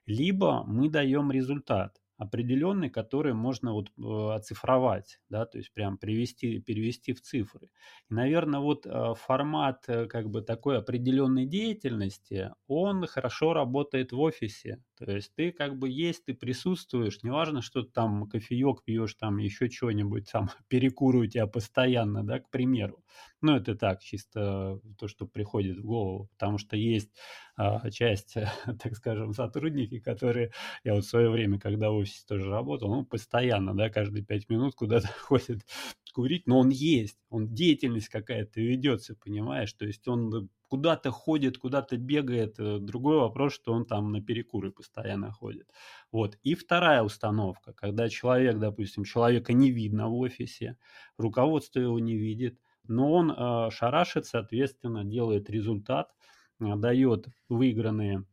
Либо 0.07 0.65
мы 0.67 0.91
даем 0.91 1.33
результат 1.33 1.99
определенный, 2.17 2.91
который 2.91 3.35
можно 3.35 3.73
вот 3.73 3.91
э, 3.99 4.35
оцифровать, 4.35 5.21
да, 5.29 5.47
то 5.47 5.59
есть 5.59 5.73
прям 5.73 5.99
привести, 5.99 6.61
перевести 6.61 7.13
в 7.13 7.21
цифры. 7.21 7.69
И, 8.09 8.15
наверное, 8.15 8.61
вот 8.61 8.87
э, 8.87 9.15
формат 9.17 9.85
э, 9.89 10.07
как 10.07 10.31
бы 10.31 10.43
такой 10.43 10.79
определенной 10.79 11.47
деятельности, 11.47 12.51
он 12.69 13.07
хорошо 13.07 13.53
работает 13.53 14.13
в 14.13 14.21
офисе. 14.21 14.83
То 14.97 15.11
есть 15.11 15.35
ты 15.35 15.51
как 15.51 15.77
бы 15.79 15.89
есть, 15.89 16.25
ты 16.25 16.35
присутствуешь, 16.35 17.23
неважно, 17.23 17.63
что 17.63 17.83
ты 17.83 17.91
там 17.91 18.29
кофеек 18.29 18.85
пьешь, 18.85 19.15
там 19.15 19.39
еще 19.39 19.69
что-нибудь, 19.69 20.31
там 20.31 20.51
перекур 20.69 21.17
у 21.17 21.27
тебя 21.27 21.47
постоянно, 21.47 22.25
да, 22.25 22.39
к 22.39 22.51
примеру. 22.51 23.05
Ну, 23.41 23.57
это 23.57 23.75
так, 23.75 24.03
чисто 24.03 24.81
то, 24.99 25.09
что 25.09 25.27
приходит 25.27 25.79
в 25.79 25.85
голову, 25.85 26.29
потому 26.33 26.59
что 26.59 26.77
есть 26.77 27.11
а, 27.57 27.91
часть, 27.91 28.35
так 28.83 28.95
скажем, 28.97 29.33
сотрудники, 29.33 29.99
которые, 30.01 30.51
я 30.83 30.95
вот 30.95 31.05
в 31.05 31.09
свое 31.09 31.31
время, 31.31 31.59
когда 31.59 31.91
в 31.91 31.97
офисе 32.05 32.25
тоже 32.27 32.49
работал, 32.49 32.89
ну, 32.89 33.05
постоянно, 33.05 33.77
да, 33.77 33.91
каждые 33.91 34.25
пять 34.25 34.49
минут 34.49 34.75
куда-то 34.75 35.09
ходит 35.21 35.61
курить, 36.15 36.47
но 36.47 36.61
он 36.61 36.69
есть, 36.69 37.19
он 37.29 37.53
деятельность 37.53 38.09
какая-то 38.09 38.61
ведется, 38.61 39.17
понимаешь, 39.17 39.73
то 39.73 39.85
есть 39.85 40.07
он 40.07 40.49
куда-то 40.69 41.11
ходит, 41.11 41.59
куда-то 41.59 41.97
бегает. 41.97 42.59
Э, 42.59 42.79
другой 42.79 43.19
вопрос, 43.19 43.53
что 43.55 43.73
он 43.73 43.85
там 43.85 44.13
на 44.13 44.23
перекуры 44.23 44.71
постоянно 44.71 45.33
ходит. 45.33 45.71
Вот. 46.11 46.39
И 46.43 46.55
вторая 46.55 47.03
установка, 47.03 47.73
когда 47.73 48.09
человек, 48.09 48.59
допустим, 48.59 49.05
человека 49.05 49.53
не 49.53 49.71
видно 49.71 50.09
в 50.09 50.15
офисе, 50.15 50.77
руководство 51.19 51.81
его 51.81 51.99
не 51.99 52.17
видит, 52.17 52.59
но 52.87 53.13
он 53.13 53.31
э, 53.31 53.71
шарашит, 53.71 54.27
соответственно, 54.27 55.05
делает 55.05 55.51
результат, 55.51 56.15
э, 56.61 56.77
дает 56.77 57.27
выигранные 57.49 58.25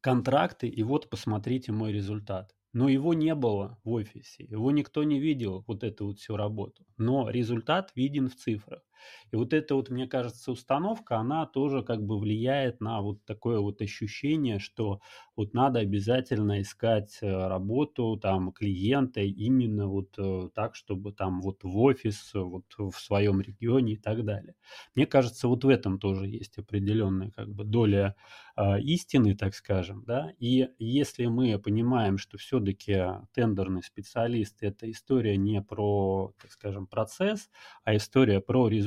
контракты, 0.00 0.68
и 0.68 0.82
вот 0.82 1.10
посмотрите 1.10 1.72
мой 1.72 1.92
результат. 1.92 2.55
Но 2.76 2.88
его 2.88 3.12
не 3.12 3.34
было 3.34 3.80
в 3.82 3.90
офисе, 3.90 4.44
его 4.44 4.70
никто 4.70 5.02
не 5.02 5.18
видел, 5.18 5.64
вот 5.66 5.82
эту 5.82 6.06
вот 6.06 6.18
всю 6.20 6.36
работу. 6.36 6.84
Но 6.96 7.28
результат 7.28 7.90
виден 7.96 8.28
в 8.28 8.36
цифрах. 8.36 8.85
И 9.32 9.36
вот 9.36 9.52
эта 9.52 9.74
вот, 9.74 9.90
мне 9.90 10.06
кажется, 10.06 10.52
установка, 10.52 11.16
она 11.18 11.46
тоже 11.46 11.82
как 11.82 12.04
бы 12.04 12.18
влияет 12.18 12.80
на 12.80 13.00
вот 13.00 13.24
такое 13.24 13.60
вот 13.60 13.80
ощущение, 13.82 14.58
что 14.58 15.00
вот 15.36 15.52
надо 15.54 15.80
обязательно 15.80 16.62
искать 16.62 17.18
э, 17.20 17.26
работу, 17.48 18.16
там, 18.16 18.52
клиента 18.52 19.20
именно 19.20 19.86
вот 19.86 20.14
э, 20.18 20.48
так, 20.54 20.74
чтобы 20.74 21.12
там 21.12 21.40
вот 21.40 21.62
в 21.62 21.78
офис, 21.78 22.32
вот 22.34 22.64
в 22.78 22.92
своем 22.92 23.40
регионе 23.40 23.94
и 23.94 23.96
так 23.96 24.24
далее. 24.24 24.54
Мне 24.94 25.06
кажется, 25.06 25.48
вот 25.48 25.64
в 25.64 25.68
этом 25.68 25.98
тоже 25.98 26.26
есть 26.26 26.58
определенная 26.58 27.30
как 27.30 27.48
бы 27.52 27.64
доля 27.64 28.14
э, 28.56 28.80
истины, 28.80 29.36
так 29.36 29.54
скажем, 29.54 30.04
да, 30.06 30.32
и 30.38 30.68
если 30.78 31.26
мы 31.26 31.58
понимаем, 31.58 32.18
что 32.18 32.38
все-таки 32.38 32.96
тендерный 33.34 33.82
специалист 33.82 34.62
это 34.62 34.90
история 34.90 35.36
не 35.36 35.60
про, 35.62 36.32
так 36.40 36.52
скажем, 36.52 36.86
процесс, 36.86 37.50
а 37.84 37.96
история 37.96 38.40
про 38.40 38.68
результат, 38.68 38.85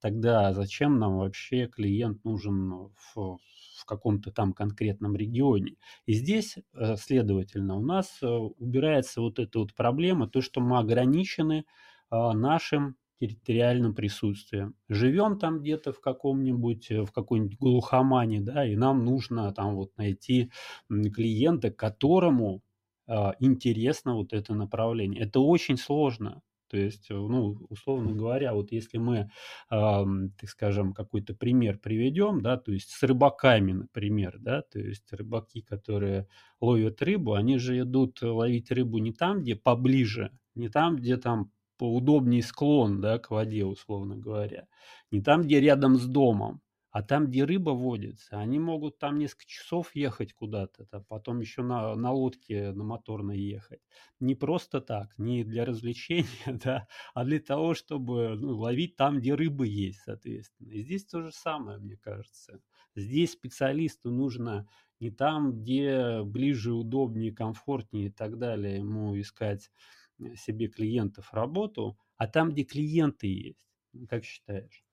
тогда 0.00 0.52
зачем 0.52 0.98
нам 0.98 1.18
вообще 1.18 1.66
клиент 1.66 2.24
нужен 2.24 2.70
в, 3.14 3.38
в 3.78 3.84
каком-то 3.86 4.30
там 4.30 4.52
конкретном 4.52 5.16
регионе. 5.16 5.76
И 6.06 6.12
здесь, 6.14 6.56
э, 6.74 6.96
следовательно, 6.96 7.76
у 7.76 7.84
нас 7.84 8.18
э, 8.22 8.26
убирается 8.26 9.20
вот 9.20 9.38
эта 9.38 9.58
вот 9.58 9.74
проблема, 9.74 10.28
то, 10.28 10.40
что 10.40 10.60
мы 10.60 10.78
ограничены 10.78 11.64
а, 12.10 12.32
нашим 12.32 12.96
территориальным 13.20 13.94
присутствием. 13.94 14.74
Живем 14.88 15.38
там 15.38 15.60
где-то 15.60 15.92
в 15.92 16.00
каком-нибудь, 16.00 16.90
э, 16.90 17.02
в 17.02 17.12
какой-нибудь 17.12 17.58
глухомане, 17.58 18.40
да, 18.40 18.64
и 18.66 18.76
нам 18.76 19.04
нужно 19.04 19.52
там 19.52 19.74
вот 19.74 19.96
найти 19.96 20.50
клиента, 20.88 21.70
которому 21.70 22.62
а, 23.06 23.34
интересно 23.40 24.14
вот 24.14 24.32
это 24.32 24.54
направление. 24.54 25.22
Это 25.22 25.40
очень 25.40 25.76
сложно. 25.76 26.42
То 26.68 26.76
есть, 26.76 27.10
э, 27.10 27.14
ну, 27.14 27.56
условно 27.68 28.12
говоря, 28.12 28.54
вот 28.54 28.72
если 28.72 28.98
мы, 28.98 29.16
э, 29.18 29.28
так 29.70 30.48
скажем, 30.50 30.92
какой-то 30.92 31.34
пример 31.34 31.78
приведем, 31.78 32.40
да, 32.42 32.56
то 32.56 32.72
есть 32.72 32.90
с 32.90 33.02
рыбаками, 33.02 33.72
например, 33.72 34.36
да, 34.38 34.62
то 34.62 34.78
есть 34.78 35.12
рыбаки, 35.12 35.62
которые 35.62 36.28
ловят 36.60 37.02
рыбу, 37.02 37.34
они 37.34 37.58
же 37.58 37.80
идут 37.80 38.22
ловить 38.22 38.70
рыбу 38.70 38.98
не 38.98 39.12
там, 39.12 39.40
где 39.42 39.56
поближе, 39.56 40.30
не 40.54 40.68
там, 40.68 40.96
где 40.96 41.16
там 41.16 41.50
поудобнее 41.78 42.42
склон, 42.42 43.00
да, 43.00 43.18
к 43.18 43.30
воде, 43.30 43.64
условно 43.64 44.16
говоря, 44.16 44.66
не 45.10 45.20
там, 45.22 45.42
где 45.42 45.60
рядом 45.60 45.96
с 45.96 46.06
домом, 46.06 46.60
а 46.98 47.02
там, 47.02 47.28
где 47.28 47.44
рыба 47.44 47.70
водится, 47.70 48.40
они 48.40 48.58
могут 48.58 48.98
там 48.98 49.18
несколько 49.18 49.46
часов 49.46 49.94
ехать 49.94 50.32
куда-то, 50.32 50.88
да, 50.90 50.98
потом 50.98 51.38
еще 51.38 51.62
на, 51.62 51.94
на 51.94 52.10
лодке 52.10 52.72
на 52.72 52.82
моторной 52.82 53.38
ехать. 53.38 53.80
Не 54.18 54.34
просто 54.34 54.80
так, 54.80 55.16
не 55.16 55.44
для 55.44 55.64
развлечения, 55.64 56.26
да, 56.64 56.88
а 57.14 57.24
для 57.24 57.38
того, 57.38 57.74
чтобы 57.74 58.34
ну, 58.34 58.58
ловить 58.58 58.96
там, 58.96 59.20
где 59.20 59.34
рыбы 59.34 59.68
есть, 59.68 60.00
соответственно. 60.00 60.72
И 60.72 60.82
здесь 60.82 61.04
то 61.04 61.22
же 61.22 61.30
самое, 61.30 61.78
мне 61.78 61.96
кажется. 61.96 62.60
Здесь 62.96 63.30
специалисту 63.30 64.10
нужно 64.10 64.68
не 64.98 65.12
там, 65.12 65.52
где 65.52 66.24
ближе, 66.24 66.72
удобнее, 66.72 67.32
комфортнее 67.32 68.06
и 68.06 68.10
так 68.10 68.38
далее 68.38 68.78
ему 68.78 69.16
искать 69.20 69.70
э, 70.18 70.34
себе 70.34 70.66
клиентов 70.66 71.32
работу, 71.32 71.96
а 72.16 72.26
там, 72.26 72.50
где 72.50 72.64
клиенты 72.64 73.28
есть. 73.28 73.68
Как 74.08 74.24
считаешь? 74.24 74.87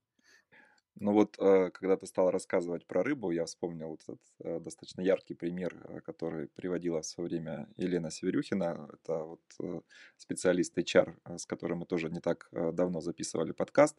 Ну 0.97 1.11
вот, 1.11 1.35
э, 1.39 1.71
когда 1.71 1.97
ты 1.97 2.07
стал 2.07 2.31
рассказывать 2.31 2.85
про 2.85 3.03
рыбу, 3.03 3.31
я 3.31 3.45
вспомнил 3.45 3.89
вот 3.89 4.01
этот 4.03 4.21
э, 4.39 4.59
достаточно 4.61 5.01
яркий 5.01 5.33
пример, 5.33 5.75
э, 5.83 5.99
который 5.99 6.47
приводила 6.55 7.01
в 7.01 7.05
свое 7.05 7.29
время 7.29 7.67
Елена 7.75 8.09
Северюхина. 8.09 8.89
Это 8.93 9.23
вот 9.23 9.83
специалист 10.15 10.77
HR, 10.77 11.37
с 11.37 11.45
которым 11.45 11.79
мы 11.79 11.85
тоже 11.85 12.09
не 12.09 12.21
так 12.21 12.47
давно 12.51 13.01
записывали 13.01 13.51
подкаст. 13.51 13.97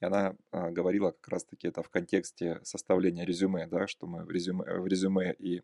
И 0.00 0.04
она 0.04 0.36
говорила 0.52 1.10
как 1.10 1.28
раз-таки 1.28 1.66
это 1.66 1.82
в 1.82 1.88
контексте 1.88 2.60
составления 2.62 3.24
резюме, 3.24 3.66
да, 3.66 3.88
что 3.88 4.06
мы 4.06 4.24
в 4.24 4.30
резюме, 4.30 4.64
в 4.78 4.86
резюме 4.86 5.34
и 5.36 5.62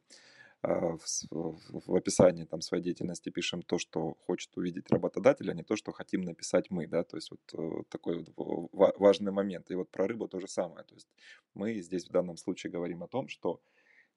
в, 0.66 1.58
в 1.86 1.94
описании 1.94 2.44
там, 2.44 2.60
своей 2.60 2.82
деятельности 2.82 3.30
пишем 3.30 3.62
то, 3.62 3.78
что 3.78 4.16
хочет 4.26 4.56
увидеть 4.56 4.90
работодатель, 4.90 5.50
а 5.50 5.54
не 5.54 5.62
то, 5.62 5.76
что 5.76 5.92
хотим 5.92 6.22
написать 6.22 6.70
мы, 6.70 6.86
да, 6.86 7.04
то 7.04 7.16
есть 7.16 7.30
вот 7.30 7.40
э, 7.52 7.82
такой 7.88 8.24
вот 8.36 8.70
важный 8.98 9.32
момент. 9.32 9.70
И 9.70 9.74
вот 9.74 9.90
про 9.90 10.06
рыбу 10.06 10.28
то 10.28 10.40
же 10.40 10.48
самое, 10.48 10.84
то 10.84 10.94
есть 10.94 11.08
мы 11.54 11.80
здесь 11.80 12.06
в 12.06 12.12
данном 12.12 12.36
случае 12.36 12.72
говорим 12.72 13.02
о 13.02 13.08
том, 13.08 13.28
что 13.28 13.60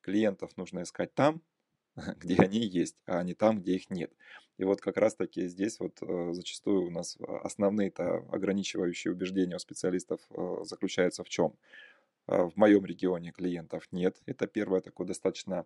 клиентов 0.01 0.56
нужно 0.58 0.84
искать 0.84 1.13
там, 1.13 1.42
где 2.18 2.36
они 2.38 2.60
есть, 2.60 2.98
а 3.06 3.24
не 3.24 3.34
там, 3.34 3.60
где 3.60 3.75
их 3.75 3.89
нет. 3.89 4.13
И 4.58 4.63
вот 4.63 4.82
как 4.82 4.98
раз-таки 4.98 5.48
здесь 5.48 5.80
вот 5.80 5.98
э, 6.01 6.34
зачастую 6.34 6.88
у 6.88 6.92
нас 6.92 7.18
основные-то 7.44 8.25
ограничивающие 8.32 9.12
убеждения 9.12 9.56
у 9.56 9.60
специалистов 9.60 10.22
э, 10.30 10.63
заключаются 10.63 11.24
в 11.24 11.30
чем? 11.30 11.54
В 12.27 12.51
моем 12.58 12.86
регионе 12.86 13.32
клиентов 13.32 13.88
нет. 13.94 14.18
Это 14.25 14.48
первое 14.48 14.82
такое 14.82 15.08
достаточно 15.08 15.66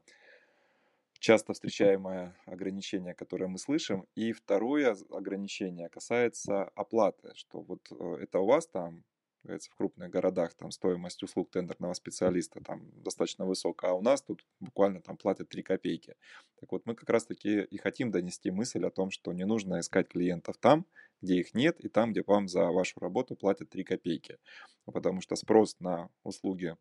часто 1.22 1.54
встречаемое 1.54 2.36
ограничение, 2.46 3.14
которое 3.14 3.48
мы 3.48 3.60
слышим. 3.60 4.08
И 4.16 4.34
второе 4.34 4.98
ограничение 5.12 5.88
касается 5.88 6.64
оплаты, 6.76 7.32
что 7.36 7.62
вот 7.62 7.88
э, 7.92 8.18
это 8.24 8.40
у 8.40 8.48
вас 8.48 8.68
там 8.68 9.06
в 9.44 9.76
крупных 9.76 10.10
городах 10.12 10.54
там 10.54 10.72
стоимость 10.72 11.24
услуг 11.24 11.50
тендерного 11.50 11.94
специалиста 11.94 12.62
там 12.62 12.92
достаточно 13.02 13.46
высокая, 13.46 13.92
а 13.92 13.94
у 13.96 14.02
нас 14.02 14.22
тут 14.22 14.46
буквально 14.60 15.02
там 15.02 15.18
платят 15.18 15.50
3 15.50 15.64
копейки. 15.64 16.16
Так 16.60 16.72
вот, 16.72 16.86
мы 16.86 16.96
как 16.96 17.10
раз-таки 17.10 17.62
и 17.62 17.78
хотим 17.78 18.12
донести 18.12 18.52
мысль 18.52 18.86
о 18.86 18.92
том, 18.92 19.10
что 19.10 19.34
не 19.34 19.46
нужно 19.46 19.80
искать 19.80 20.10
клиентов 20.10 20.58
там, 20.58 20.86
где 21.22 21.40
их 21.40 21.54
нет, 21.54 21.80
и 21.80 21.88
там, 21.88 22.12
где 22.12 22.24
вам 22.26 22.48
за 22.48 22.72
вашу 22.72 23.00
работу 23.00 23.36
платят 23.36 23.70
3 23.70 23.84
копейки. 23.84 24.38
Потому 24.86 25.22
что 25.22 25.36
спрос 25.36 25.80
на 25.80 26.10
услуги 26.24 26.78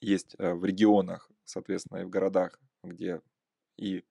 есть 0.00 0.36
э, 0.38 0.54
в 0.54 0.64
регионах, 0.64 1.30
соответственно, 1.44 1.98
и 1.98 2.04
в 2.04 2.10
городах, 2.10 2.60
где 2.84 3.20
и 3.76 4.04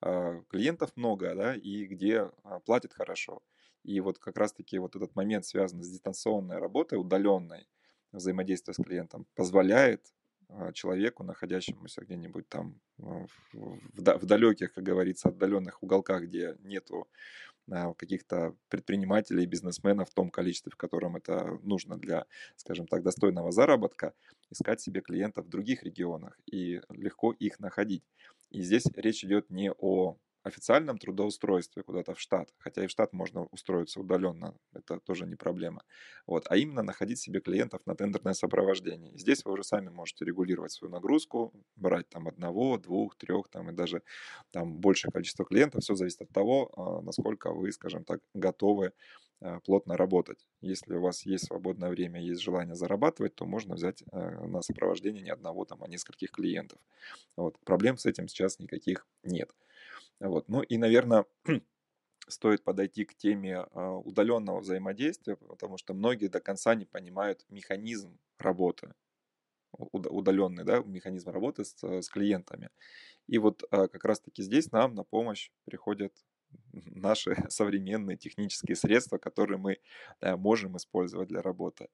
э, 0.00 0.42
клиентов 0.48 0.92
много, 0.96 1.34
да, 1.34 1.54
и 1.54 1.86
где 1.86 2.30
э, 2.44 2.60
платят 2.64 2.92
хорошо. 2.92 3.42
И 3.84 4.00
вот 4.00 4.18
как 4.18 4.38
раз-таки 4.38 4.78
вот 4.78 4.96
этот 4.96 5.14
момент, 5.16 5.44
связанный 5.44 5.84
с 5.84 5.90
дистанционной 5.90 6.58
работой, 6.58 6.98
удаленной, 6.98 7.66
взаимодействия 8.12 8.74
с 8.74 8.82
клиентом, 8.82 9.26
позволяет 9.34 10.12
э, 10.48 10.72
человеку, 10.72 11.24
находящемуся 11.24 12.02
где-нибудь 12.02 12.48
там 12.48 12.80
в, 12.98 13.26
в, 13.52 13.78
в 13.94 14.26
далеких, 14.26 14.72
как 14.72 14.84
говорится, 14.84 15.28
отдаленных 15.28 15.82
уголках, 15.82 16.22
где 16.24 16.56
нету 16.60 17.08
каких-то 17.96 18.54
предпринимателей, 18.68 19.46
бизнесменов 19.46 20.10
в 20.10 20.14
том 20.14 20.30
количестве, 20.30 20.70
в 20.72 20.76
котором 20.76 21.16
это 21.16 21.58
нужно 21.62 21.98
для, 21.98 22.26
скажем 22.56 22.86
так, 22.86 23.02
достойного 23.02 23.52
заработка, 23.52 24.14
искать 24.50 24.80
себе 24.80 25.00
клиентов 25.00 25.46
в 25.46 25.48
других 25.48 25.82
регионах 25.82 26.38
и 26.50 26.80
легко 26.90 27.32
их 27.32 27.60
находить. 27.60 28.04
И 28.50 28.62
здесь 28.62 28.86
речь 28.94 29.24
идет 29.24 29.50
не 29.50 29.72
о 29.72 30.16
официальном 30.42 30.98
трудоустройстве 30.98 31.82
куда-то 31.82 32.14
в 32.14 32.20
штат, 32.20 32.52
хотя 32.58 32.84
и 32.84 32.86
в 32.86 32.90
штат 32.90 33.12
можно 33.12 33.44
устроиться 33.44 34.00
удаленно, 34.00 34.54
это 34.72 34.98
тоже 35.00 35.26
не 35.26 35.36
проблема, 35.36 35.84
вот, 36.26 36.46
а 36.48 36.56
именно 36.56 36.82
находить 36.82 37.18
себе 37.18 37.40
клиентов 37.40 37.80
на 37.86 37.94
тендерное 37.94 38.34
сопровождение. 38.34 39.16
Здесь 39.16 39.44
вы 39.44 39.52
уже 39.52 39.64
сами 39.64 39.88
можете 39.88 40.24
регулировать 40.24 40.72
свою 40.72 40.92
нагрузку, 40.92 41.52
брать 41.76 42.08
там 42.08 42.28
одного, 42.28 42.78
двух, 42.78 43.16
трех, 43.16 43.48
там 43.48 43.70
и 43.70 43.72
даже 43.72 44.02
там 44.50 44.78
большее 44.78 45.12
количество 45.12 45.44
клиентов, 45.44 45.82
все 45.82 45.94
зависит 45.94 46.22
от 46.22 46.30
того, 46.30 46.70
а, 46.76 47.02
насколько 47.02 47.52
вы, 47.52 47.72
скажем 47.72 48.04
так, 48.04 48.20
готовы 48.34 48.92
а, 49.42 49.60
плотно 49.60 49.96
работать. 49.96 50.46
Если 50.60 50.94
у 50.94 51.00
вас 51.00 51.26
есть 51.26 51.46
свободное 51.46 51.90
время, 51.90 52.20
есть 52.20 52.40
желание 52.40 52.76
зарабатывать, 52.76 53.34
то 53.34 53.44
можно 53.44 53.74
взять 53.74 54.04
а, 54.12 54.46
на 54.46 54.62
сопровождение 54.62 55.22
не 55.22 55.30
одного, 55.30 55.64
там, 55.64 55.82
а 55.82 55.88
нескольких 55.88 56.30
клиентов. 56.30 56.78
Вот. 57.36 57.58
Проблем 57.64 57.98
с 57.98 58.06
этим 58.06 58.28
сейчас 58.28 58.60
никаких 58.60 59.06
нет. 59.24 59.50
Вот. 60.20 60.48
Ну 60.48 60.62
и, 60.62 60.78
наверное, 60.78 61.24
стоит 62.28 62.64
подойти 62.64 63.04
к 63.04 63.14
теме 63.14 63.66
а, 63.72 63.96
удаленного 63.96 64.60
взаимодействия, 64.60 65.36
потому 65.36 65.78
что 65.78 65.94
многие 65.94 66.28
до 66.28 66.40
конца 66.40 66.74
не 66.74 66.86
понимают 66.86 67.44
механизм 67.48 68.18
работы, 68.38 68.94
удаленный 69.72 70.64
да, 70.64 70.80
механизм 70.80 71.30
работы 71.30 71.64
с, 71.64 71.82
с 71.82 72.08
клиентами. 72.08 72.70
И 73.26 73.38
вот 73.38 73.64
а, 73.70 73.88
как 73.88 74.04
раз-таки 74.04 74.42
здесь 74.42 74.72
нам 74.72 74.94
на 74.94 75.04
помощь 75.04 75.50
приходят 75.64 76.12
наши 76.72 77.36
современные 77.48 78.16
технические 78.16 78.76
средства, 78.76 79.18
которые 79.18 79.58
мы 79.58 79.78
э, 80.20 80.36
можем 80.36 80.76
использовать 80.76 81.28
для 81.28 81.42
работы. 81.42 81.88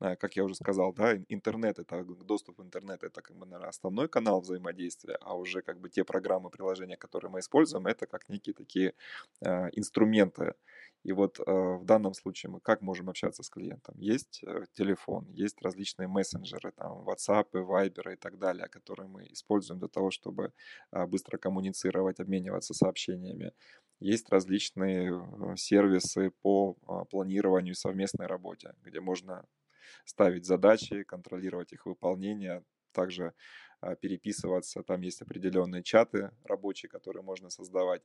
Э, 0.00 0.16
как 0.16 0.36
я 0.36 0.44
уже 0.44 0.54
сказал, 0.54 0.92
да, 0.92 1.16
интернет, 1.28 1.78
это 1.78 2.04
доступ 2.04 2.58
в 2.58 2.62
интернет, 2.62 3.02
это 3.02 3.22
как 3.22 3.36
бы, 3.36 3.46
наверное, 3.46 3.70
основной 3.70 4.08
канал 4.08 4.40
взаимодействия, 4.40 5.16
а 5.20 5.36
уже 5.36 5.62
как 5.62 5.80
бы 5.80 5.88
те 5.88 6.04
программы, 6.04 6.50
приложения, 6.50 6.96
которые 6.96 7.30
мы 7.30 7.40
используем, 7.40 7.86
это 7.86 8.06
как 8.06 8.28
некие 8.28 8.54
такие 8.54 8.94
э, 9.40 9.68
инструменты. 9.72 10.54
И 11.04 11.12
вот 11.12 11.38
э, 11.40 11.42
в 11.44 11.84
данном 11.84 12.14
случае 12.14 12.50
мы 12.50 12.60
как 12.60 12.82
можем 12.82 13.08
общаться 13.08 13.42
с 13.42 13.48
клиентом? 13.50 13.94
Есть 13.98 14.40
э, 14.44 14.64
телефон, 14.72 15.26
есть 15.30 15.62
различные 15.62 16.08
мессенджеры, 16.08 16.72
там, 16.72 17.08
WhatsApp, 17.08 17.46
Viber 17.52 18.12
и 18.12 18.16
так 18.16 18.38
далее, 18.38 18.68
которые 18.68 19.08
мы 19.08 19.26
используем 19.32 19.78
для 19.78 19.88
того, 19.88 20.10
чтобы 20.10 20.52
э, 20.92 21.06
быстро 21.06 21.38
коммуницировать, 21.38 22.20
обмениваться 22.20 22.74
сообщениями. 22.74 23.52
Есть 24.00 24.28
различные 24.30 25.12
э, 25.12 25.56
сервисы 25.56 26.30
по 26.42 26.74
планированию 27.10 27.74
совместной 27.74 28.26
работе, 28.26 28.74
где 28.82 29.00
можно 29.00 29.44
ставить 30.08 30.46
задачи, 30.46 31.02
контролировать 31.02 31.72
их 31.72 31.86
выполнение, 31.86 32.64
также 32.92 33.34
а, 33.80 33.94
переписываться. 33.94 34.82
Там 34.82 35.02
есть 35.02 35.22
определенные 35.22 35.82
чаты 35.82 36.30
рабочие, 36.44 36.88
которые 36.88 37.22
можно 37.22 37.50
создавать. 37.50 38.02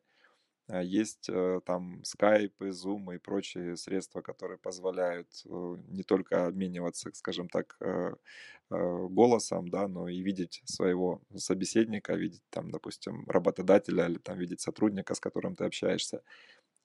А, 0.67 0.83
есть 0.83 1.29
э, 1.29 1.61
там 1.65 2.01
Skype, 2.01 2.57
Zoom 2.59 3.15
и 3.15 3.19
прочие 3.19 3.77
средства, 3.77 4.21
которые 4.21 4.57
позволяют 4.57 5.27
э, 5.45 5.49
не 5.87 6.03
только 6.03 6.47
обмениваться, 6.47 7.09
скажем 7.13 7.47
так, 7.47 7.77
э, 7.79 8.15
голосом, 8.69 9.67
да, 9.69 9.87
но 9.87 10.07
и 10.09 10.21
видеть 10.21 10.61
своего 10.65 11.21
собеседника, 11.35 12.15
видеть 12.15 12.43
там, 12.49 12.71
допустим, 12.71 13.23
работодателя 13.29 14.07
или 14.07 14.17
там 14.17 14.39
видеть 14.39 14.61
сотрудника, 14.61 15.13
с 15.13 15.19
которым 15.19 15.55
ты 15.55 15.65
общаешься. 15.65 16.23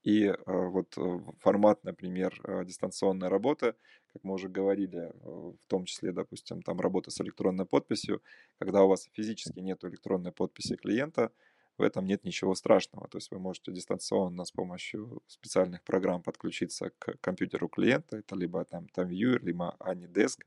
И 0.09 0.25
э, 0.25 0.35
вот 0.47 0.97
э, 0.97 1.21
формат, 1.38 1.85
например, 1.85 2.41
э, 2.43 2.65
дистанционной 2.65 3.29
работы, 3.29 3.75
как 4.15 4.25
мы 4.25 4.35
уже 4.35 4.49
говорили, 4.49 5.12
в 5.23 5.67
том 5.67 5.85
числе, 5.85 6.12
допустим, 6.12 6.62
там 6.62 6.81
работа 6.81 7.11
с 7.11 7.21
электронной 7.21 7.67
подписью, 7.67 8.23
когда 8.59 8.85
у 8.85 8.88
вас 8.88 9.07
физически 9.12 9.61
нет 9.61 9.85
электронной 9.85 10.33
подписи 10.33 10.77
клиента, 10.77 11.31
в 11.77 11.83
этом 11.83 12.07
нет 12.07 12.25
ничего 12.25 12.55
страшного. 12.55 13.07
То 13.09 13.19
есть 13.19 13.31
вы 13.31 13.38
можете 13.38 13.71
дистанционно 13.71 14.47
с 14.47 14.50
помощью 14.50 15.23
специальных 15.27 15.83
программ 15.83 16.23
подключиться 16.23 16.91
к 16.99 17.19
компьютеру 17.21 17.69
клиента. 17.69 18.17
Это 18.17 18.35
либо 18.35 18.65
там, 18.65 18.88
там 18.88 19.09
Viewer, 19.09 19.41
либо 19.43 19.77
AnyDesk, 19.79 20.41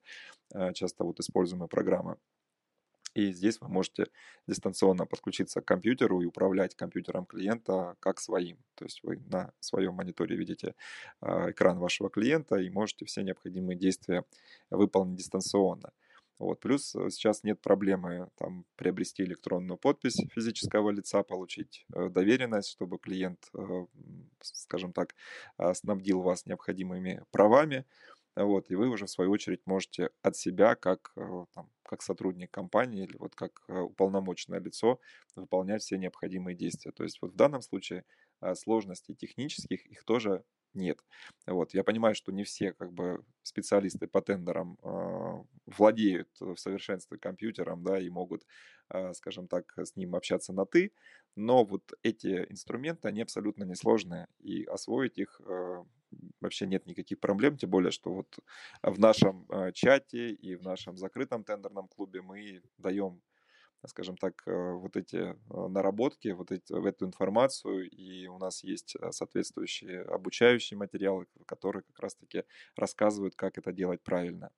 часто 0.73 1.03
вот 1.03 1.19
используемые 1.19 1.69
программы. 1.69 2.17
И 3.13 3.31
здесь 3.33 3.59
вы 3.59 3.67
можете 3.67 4.07
дистанционно 4.47 5.05
подключиться 5.05 5.61
к 5.61 5.65
компьютеру 5.65 6.21
и 6.21 6.25
управлять 6.25 6.75
компьютером 6.75 7.25
клиента 7.25 7.95
как 7.99 8.19
своим. 8.19 8.57
То 8.75 8.85
есть 8.85 9.01
вы 9.03 9.17
на 9.29 9.51
своем 9.59 9.95
мониторе 9.95 10.35
видите 10.35 10.75
а, 11.19 11.51
экран 11.51 11.77
вашего 11.79 12.09
клиента 12.09 12.55
и 12.55 12.69
можете 12.69 13.05
все 13.05 13.21
необходимые 13.21 13.77
действия 13.77 14.23
выполнить 14.69 15.17
дистанционно. 15.17 15.91
Вот. 16.41 16.59
Плюс 16.59 16.95
э, 16.95 17.11
сейчас 17.11 17.43
нет 17.43 17.61
проблемы 17.61 18.27
там, 18.35 18.65
приобрести 18.75 19.21
электронную 19.23 19.77
подпись 19.77 20.17
физического 20.33 20.89
лица, 20.89 21.21
получить 21.21 21.85
э, 21.93 22.09
доверенность, 22.09 22.71
чтобы 22.71 22.97
клиент, 22.97 23.47
э, 23.53 23.85
скажем 24.41 24.91
так, 24.91 25.13
э, 25.59 25.71
снабдил 25.75 26.21
вас 26.21 26.47
необходимыми 26.47 27.23
правами. 27.29 27.85
Вот, 28.35 28.71
и 28.71 28.75
вы 28.75 28.87
уже 28.89 29.05
в 29.05 29.09
свою 29.09 29.31
очередь 29.31 29.61
можете 29.65 30.09
от 30.21 30.37
себя, 30.37 30.75
как, 30.75 31.11
э, 31.17 31.45
там, 31.53 31.69
как 31.83 32.01
сотрудник 32.01 32.51
компании 32.51 33.03
или 33.03 33.17
вот 33.17 33.35
как 33.35 33.63
э, 33.67 33.77
уполномоченное 33.79 34.59
лицо, 34.61 34.99
выполнять 35.35 35.81
все 35.81 35.97
необходимые 35.97 36.55
действия. 36.55 36.91
То 36.91 37.03
есть 37.03 37.21
вот 37.21 37.33
в 37.33 37.35
данном 37.35 37.61
случае 37.61 38.05
э, 38.41 38.55
сложностей 38.55 39.15
технических 39.15 39.85
их 39.85 40.05
тоже 40.05 40.43
нет. 40.73 40.99
Вот. 41.45 41.73
Я 41.73 41.83
понимаю, 41.83 42.15
что 42.15 42.31
не 42.31 42.43
все 42.43 42.73
как 42.73 42.93
бы 42.93 43.23
специалисты 43.43 44.07
по 44.07 44.21
тендерам 44.21 44.77
э, 44.81 45.43
владеют 45.65 46.29
в 46.39 46.55
совершенстве 46.55 47.17
компьютером, 47.17 47.83
да, 47.83 47.99
и 47.99 48.09
могут, 48.09 48.45
э, 48.89 49.13
скажем 49.13 49.47
так, 49.47 49.77
с 49.77 49.95
ним 49.95 50.15
общаться 50.15 50.53
на 50.53 50.65
«ты», 50.65 50.93
но 51.35 51.63
вот 51.65 51.93
эти 52.03 52.45
инструменты, 52.49 53.07
они 53.07 53.21
абсолютно 53.21 53.63
несложные, 53.63 54.27
и 54.39 54.63
освоить 54.63 55.17
их 55.17 55.41
э, 55.45 55.83
вообще 56.39 56.67
нет 56.67 56.85
никаких 56.85 57.19
проблем, 57.19 57.57
тем 57.57 57.69
более, 57.69 57.91
что 57.91 58.13
вот 58.13 58.39
в 58.83 58.99
нашем 58.99 59.45
э, 59.49 59.71
чате 59.73 60.31
и 60.31 60.55
в 60.55 60.63
нашем 60.63 60.97
закрытом 60.97 61.43
тендерном 61.43 61.87
клубе 61.87 62.21
мы 62.21 62.61
даем 62.77 63.21
скажем 63.87 64.15
так, 64.15 64.43
э, 64.45 64.73
вот 64.73 64.95
эти 64.95 65.15
э, 65.15 65.35
наработки, 65.49 66.27
вот 66.29 66.51
эти, 66.51 66.87
эту 66.87 67.05
информацию, 67.05 67.89
и 67.89 68.27
у 68.27 68.37
нас 68.37 68.63
есть 68.63 68.95
соответствующие 69.09 70.01
обучающие 70.03 70.77
материалы, 70.77 71.25
которые 71.47 71.81
как 71.81 71.99
раз-таки 71.99 72.43
рассказывают, 72.75 73.35
как 73.35 73.57
это 73.57 73.71
делать 73.71 74.03
правильно. 74.03 74.51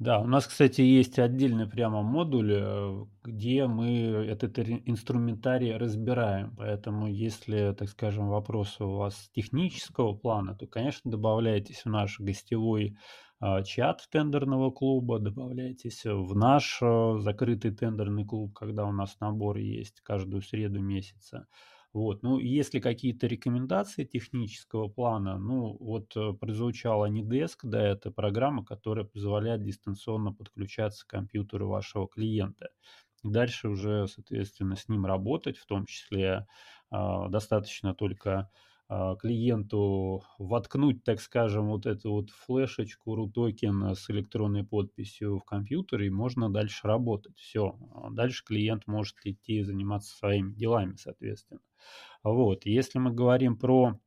Да, 0.00 0.18
у 0.20 0.26
нас, 0.26 0.46
кстати, 0.46 0.80
есть 0.80 1.18
отдельный 1.20 1.68
прямо 1.68 2.02
модуль, 2.02 2.52
э, 2.52 3.04
где 3.22 3.66
мы 3.68 4.26
этот 4.28 4.58
инструментарий 4.58 5.76
разбираем. 5.76 6.54
Поэтому, 6.56 7.06
если, 7.06 7.72
так 7.78 7.88
скажем, 7.88 8.28
вопросы 8.28 8.84
у 8.84 8.96
вас 8.96 9.30
технического 9.32 10.14
плана, 10.14 10.56
то, 10.56 10.66
конечно, 10.66 11.10
добавляйтесь 11.10 11.82
в 11.84 11.86
наш 11.86 12.18
гостевой 12.18 12.96
а, 13.38 13.62
чат 13.62 14.08
тендерного 14.10 14.70
клуба, 14.72 15.20
добавляйтесь 15.20 16.04
в 16.04 16.34
наш 16.34 16.80
э, 16.82 17.16
закрытый 17.20 17.70
тендерный 17.72 18.24
клуб, 18.24 18.52
когда 18.52 18.86
у 18.86 18.92
нас 18.92 19.16
набор 19.20 19.58
есть 19.58 20.00
каждую 20.00 20.42
среду 20.42 20.80
месяца. 20.80 21.46
Вот. 21.94 22.24
Ну, 22.24 22.40
если 22.40 22.80
какие-то 22.80 23.28
рекомендации 23.28 24.04
технического 24.04 24.88
плана, 24.88 25.38
ну, 25.38 25.76
вот 25.78 26.16
э, 26.16 26.32
прозвучала 26.32 27.08
Nedesk, 27.08 27.58
да, 27.62 27.80
это 27.80 28.10
программа, 28.10 28.64
которая 28.64 29.04
позволяет 29.04 29.62
дистанционно 29.62 30.32
подключаться 30.32 31.06
к 31.06 31.10
компьютеру 31.10 31.68
вашего 31.68 32.08
клиента. 32.08 32.70
И 33.22 33.30
дальше 33.30 33.68
уже, 33.68 34.08
соответственно, 34.08 34.74
с 34.74 34.88
ним 34.88 35.06
работать, 35.06 35.56
в 35.56 35.66
том 35.66 35.86
числе 35.86 36.48
э, 36.90 36.96
достаточно 37.28 37.94
только 37.94 38.30
а, 38.32 38.48
клиенту 39.20 40.22
воткнуть, 40.38 41.04
так 41.04 41.20
скажем, 41.20 41.68
вот 41.68 41.86
эту 41.86 42.10
вот 42.12 42.30
флешечку, 42.30 43.16
RU-токен 43.16 43.94
с 43.94 44.10
электронной 44.10 44.64
подписью 44.64 45.38
в 45.38 45.44
компьютер, 45.44 46.02
и 46.02 46.10
можно 46.10 46.50
дальше 46.50 46.86
работать. 46.86 47.38
Все. 47.38 47.76
А 47.94 48.10
дальше 48.10 48.44
клиент 48.44 48.86
может 48.86 49.16
идти 49.24 49.62
заниматься 49.62 50.16
своими 50.16 50.52
делами, 50.52 50.96
соответственно. 50.96 51.60
Вот. 52.22 52.66
Если 52.66 52.98
мы 52.98 53.12
говорим 53.12 53.56
про 53.56 53.98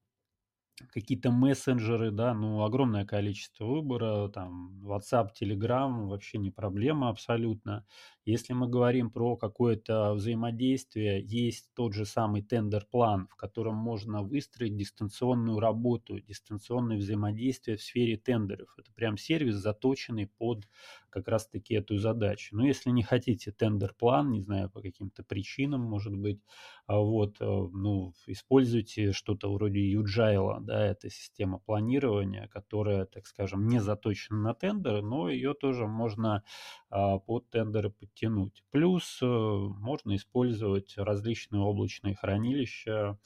какие-то 0.93 1.31
мессенджеры, 1.31 2.11
да, 2.11 2.33
ну, 2.33 2.63
огромное 2.63 3.05
количество 3.05 3.65
выбора, 3.65 4.29
там, 4.29 4.81
WhatsApp, 4.83 5.29
Telegram, 5.39 6.07
вообще 6.07 6.37
не 6.37 6.51
проблема 6.51 7.09
абсолютно. 7.09 7.85
Если 8.27 8.51
мы 8.51 8.67
говорим 8.67 9.09
про 9.09 9.37
какое-то 9.37 10.13
взаимодействие, 10.13 11.23
есть 11.23 11.69
тот 11.73 11.93
же 11.93 12.05
самый 12.05 12.41
тендер-план, 12.41 13.29
в 13.31 13.37
котором 13.37 13.75
можно 13.75 14.21
выстроить 14.21 14.75
дистанционную 14.75 15.61
работу, 15.61 16.19
дистанционное 16.19 16.97
взаимодействие 16.97 17.77
в 17.77 17.81
сфере 17.81 18.17
тендеров. 18.17 18.67
Это 18.77 18.91
прям 18.91 19.15
сервис, 19.17 19.55
заточенный 19.55 20.27
под 20.27 20.67
как 21.09 21.29
раз-таки 21.29 21.73
эту 21.75 21.97
задачу. 21.97 22.53
Но 22.55 22.65
если 22.65 22.89
не 22.89 23.01
хотите 23.01 23.53
тендер-план, 23.53 24.29
не 24.29 24.41
знаю, 24.41 24.69
по 24.69 24.81
каким-то 24.81 25.23
причинам, 25.23 25.79
может 25.81 26.13
быть, 26.13 26.41
а 26.85 26.99
вот, 26.99 27.37
э, 27.39 27.45
ну, 27.45 28.13
используйте 28.27 29.13
что-то 29.13 29.51
вроде 29.53 29.79
Юджайла, 29.89 30.59
да, 30.59 30.85
это 30.85 31.09
система 31.09 31.59
планирования, 31.59 32.47
которая, 32.49 33.05
так 33.05 33.25
скажем, 33.25 33.67
не 33.67 33.79
заточена 33.79 34.39
на 34.39 34.53
тендеры, 34.53 35.01
но 35.01 35.29
ее 35.29 35.53
тоже 35.53 35.87
можно 35.87 36.43
а, 36.89 37.19
под 37.19 37.49
тендеры 37.49 37.89
подтянуть. 38.17 38.63
Плюс 38.71 39.19
э, 39.21 39.25
можно 39.25 40.15
использовать 40.15 40.97
различные 40.97 41.61
облачные 41.61 42.15
хранилища, 42.15 43.17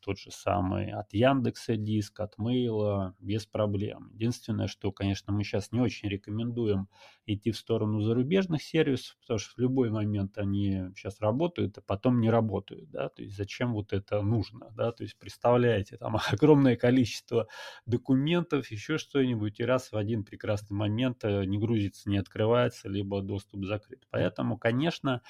тот 0.00 0.18
же 0.18 0.30
самый 0.30 0.90
от 0.90 1.12
Яндекса 1.12 1.76
диск, 1.76 2.20
от 2.20 2.38
Мейла, 2.38 3.14
без 3.18 3.44
проблем. 3.46 4.10
Единственное, 4.14 4.68
что, 4.68 4.90
конечно, 4.90 5.32
мы 5.32 5.44
сейчас 5.44 5.70
не 5.70 5.80
очень 5.80 6.08
рекомендуем 6.08 6.88
идти 7.26 7.50
в 7.50 7.58
сторону 7.58 8.00
зарубежных 8.00 8.62
сервисов, 8.62 9.16
потому 9.20 9.38
что 9.38 9.54
в 9.54 9.58
любой 9.58 9.90
момент 9.90 10.38
они 10.38 10.90
сейчас 10.96 11.20
работают, 11.20 11.76
а 11.76 11.82
потом 11.82 12.20
не 12.20 12.30
работают, 12.30 12.90
да, 12.90 13.10
то 13.10 13.22
есть 13.22 13.36
зачем 13.36 13.74
вот 13.74 13.92
это 13.92 14.22
нужно, 14.22 14.70
да, 14.74 14.92
то 14.92 15.02
есть 15.02 15.18
представляете, 15.18 15.98
там 15.98 16.16
огромное 16.32 16.76
количество 16.76 17.48
документов, 17.84 18.70
еще 18.70 18.96
что-нибудь, 18.96 19.60
и 19.60 19.64
раз 19.64 19.92
в 19.92 19.96
один 19.96 20.24
прекрасный 20.24 20.74
момент 20.74 21.24
э, 21.24 21.44
не 21.44 21.58
грузится, 21.58 22.08
не 22.08 22.16
открывается, 22.16 22.88
либо 22.88 23.20
доступ 23.20 23.66
закрыт. 23.66 24.06
Поэтому, 24.10 24.56
конечно, 24.56 25.20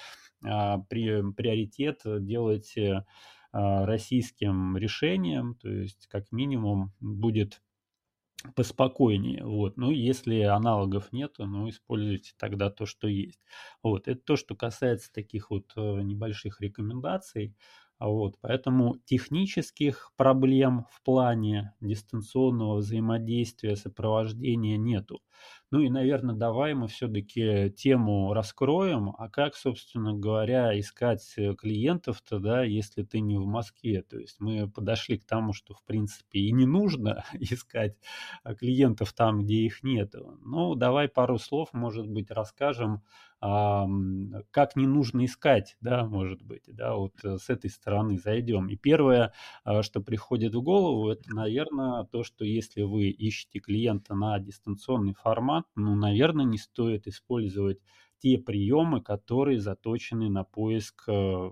а, 0.44 0.78
при, 0.78 1.32
приоритет 1.32 2.02
делайте 2.04 2.92
а, 2.92 3.04
российским 3.52 4.76
решением, 4.76 5.54
то 5.56 5.68
есть 5.70 6.06
как 6.08 6.30
минимум 6.32 6.92
будет 7.00 7.62
поспокойнее. 8.54 9.44
Вот. 9.44 9.76
Ну, 9.76 9.90
если 9.90 10.40
аналогов 10.42 11.12
нет, 11.12 11.34
ну, 11.38 11.68
используйте 11.68 12.34
тогда 12.38 12.70
то, 12.70 12.86
что 12.86 13.08
есть. 13.08 13.40
Вот. 13.82 14.06
Это 14.08 14.20
то, 14.20 14.36
что 14.36 14.54
касается 14.54 15.12
таких 15.12 15.50
вот 15.50 15.72
э, 15.76 15.80
небольших 16.02 16.60
рекомендаций. 16.60 17.54
Вот, 18.00 18.36
поэтому 18.40 18.96
технических 19.06 20.12
проблем 20.16 20.86
в 20.92 21.02
плане 21.02 21.74
дистанционного 21.80 22.76
взаимодействия, 22.76 23.74
сопровождения 23.74 24.76
нету. 24.76 25.20
Ну 25.70 25.80
и, 25.80 25.90
наверное, 25.90 26.34
давай 26.34 26.74
мы 26.74 26.88
все-таки 26.88 27.70
тему 27.76 28.32
раскроем, 28.32 29.14
а 29.18 29.28
как, 29.28 29.54
собственно 29.54 30.14
говоря, 30.14 30.78
искать 30.78 31.34
э, 31.36 31.54
клиентов-то, 31.54 32.38
да, 32.38 32.62
если 32.62 33.02
ты 33.02 33.20
не 33.20 33.36
в 33.36 33.46
Москве. 33.46 34.02
То 34.02 34.18
есть 34.18 34.36
мы 34.40 34.70
подошли 34.70 35.18
к 35.18 35.26
тому, 35.26 35.52
что, 35.52 35.74
в 35.74 35.84
принципе, 35.84 36.40
и 36.40 36.52
не 36.52 36.64
нужно 36.64 37.24
искать 37.34 37.96
а, 38.44 38.54
клиентов 38.54 39.12
там, 39.12 39.42
где 39.42 39.56
их 39.56 39.82
нет. 39.82 40.14
Ну, 40.42 40.74
давай 40.74 41.08
пару 41.08 41.38
слов, 41.38 41.68
может 41.72 42.06
быть, 42.06 42.30
расскажем, 42.30 43.02
как 43.40 44.74
не 44.74 44.86
нужно 44.86 45.24
искать, 45.24 45.76
да, 45.80 46.04
может 46.04 46.42
быть, 46.42 46.64
да, 46.66 46.96
вот 46.96 47.12
э, 47.22 47.38
с 47.38 47.48
этой 47.48 47.70
стороны 47.70 48.18
зайдем. 48.18 48.68
И 48.68 48.74
первое, 48.74 49.32
а, 49.62 49.84
что 49.84 50.00
приходит 50.00 50.56
в 50.56 50.62
голову, 50.62 51.08
это, 51.08 51.32
наверное, 51.32 52.02
то, 52.04 52.24
что 52.24 52.44
если 52.44 52.82
вы 52.82 53.10
ищете 53.10 53.60
клиента 53.60 54.16
на 54.16 54.40
дистанционный 54.40 55.14
формат, 55.28 55.66
ну, 55.76 55.94
наверное, 55.94 56.46
не 56.46 56.58
стоит 56.58 57.06
использовать 57.06 57.78
те 58.18 58.38
приемы, 58.38 59.02
которые 59.02 59.60
заточены 59.60 60.30
на 60.30 60.44
поиск 60.44 61.04
э, 61.08 61.50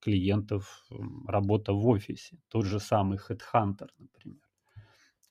клиентов, 0.00 0.86
работа 1.26 1.72
в 1.72 1.86
офисе. 1.86 2.38
Тот 2.48 2.64
же 2.64 2.78
самый 2.78 3.18
Headhunter, 3.18 3.88
например. 3.98 4.40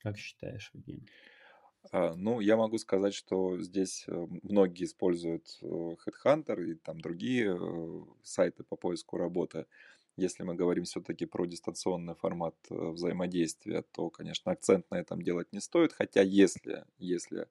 Как 0.02 0.18
считаешь, 0.18 0.70
Евгений? 0.74 1.08
А, 1.90 2.14
ну, 2.14 2.40
я 2.40 2.56
могу 2.56 2.78
сказать, 2.78 3.14
что 3.14 3.58
здесь 3.58 4.04
э, 4.06 4.26
многие 4.42 4.84
используют 4.84 5.58
э, 5.62 5.66
Headhunter 5.66 6.62
и 6.64 6.74
там 6.74 7.00
другие 7.00 7.58
сайты 8.22 8.64
по 8.64 8.76
поиску 8.76 9.16
работы. 9.16 9.64
Если 10.16 10.44
мы 10.44 10.54
говорим 10.54 10.84
все-таки 10.84 11.26
про 11.26 11.46
дистанционный 11.46 12.14
формат 12.14 12.54
взаимодействия, 12.70 13.82
то, 13.92 14.10
конечно, 14.10 14.52
акцент 14.52 14.90
на 14.90 14.96
этом 14.96 15.22
делать 15.22 15.52
не 15.52 15.60
стоит. 15.60 15.92
Хотя 15.92 16.22
если, 16.22 16.84
если 16.98 17.46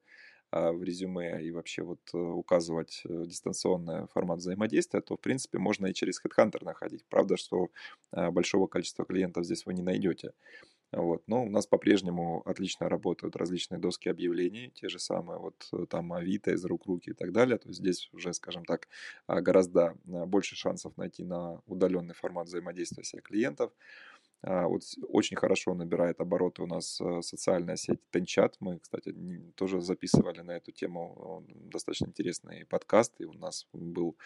в 0.52 0.82
резюме 0.82 1.42
и 1.42 1.50
вообще 1.50 1.82
вот 1.82 2.00
указывать 2.12 3.02
дистанционный 3.04 4.06
формат 4.08 4.38
взаимодействия, 4.38 5.00
то, 5.00 5.16
в 5.16 5.20
принципе, 5.20 5.58
можно 5.58 5.86
и 5.86 5.94
через 5.94 6.22
Headhunter 6.24 6.64
находить. 6.64 7.04
Правда, 7.08 7.36
что 7.36 7.68
большого 8.12 8.66
количества 8.66 9.04
клиентов 9.04 9.44
здесь 9.44 9.66
вы 9.66 9.74
не 9.74 9.82
найдете. 9.82 10.32
Вот. 10.92 11.22
Но 11.26 11.44
у 11.44 11.50
нас 11.50 11.66
по-прежнему 11.66 12.42
отлично 12.46 12.88
работают 12.88 13.36
различные 13.36 13.78
доски 13.78 14.08
объявлений, 14.08 14.70
те 14.74 14.88
же 14.88 14.98
самые 14.98 15.38
вот 15.38 15.68
э, 15.72 15.84
там 15.86 16.12
Авито, 16.14 16.52
из 16.52 16.64
рук 16.64 16.86
руки 16.86 17.10
и 17.10 17.12
так 17.12 17.32
далее. 17.32 17.58
То 17.58 17.68
есть 17.68 17.80
здесь 17.80 18.08
уже, 18.12 18.32
скажем 18.32 18.64
так, 18.64 18.88
а, 19.26 19.42
гораздо 19.42 19.96
а, 20.10 20.24
больше 20.24 20.56
шансов 20.56 20.96
найти 20.96 21.24
на 21.24 21.60
удаленный 21.66 22.14
формат 22.14 22.46
взаимодействия 22.46 23.02
всех 23.02 23.22
клиентов. 23.22 23.70
А, 23.72 24.17
вот 24.42 24.82
очень 25.08 25.36
хорошо 25.36 25.74
набирает 25.74 26.20
обороты 26.20 26.62
у 26.62 26.66
нас 26.66 27.00
э, 27.00 27.22
социальная 27.22 27.76
сеть 27.76 28.00
Тенчат. 28.10 28.56
Мы, 28.60 28.78
кстати, 28.78 29.12
тоже 29.56 29.80
записывали 29.80 30.42
на 30.42 30.52
эту 30.52 30.70
тему 30.70 31.44
достаточно 31.48 32.06
интересный 32.06 32.64
подкаст. 32.66 33.20
И 33.20 33.24
у 33.24 33.32
нас 33.32 33.66
был 33.72 34.16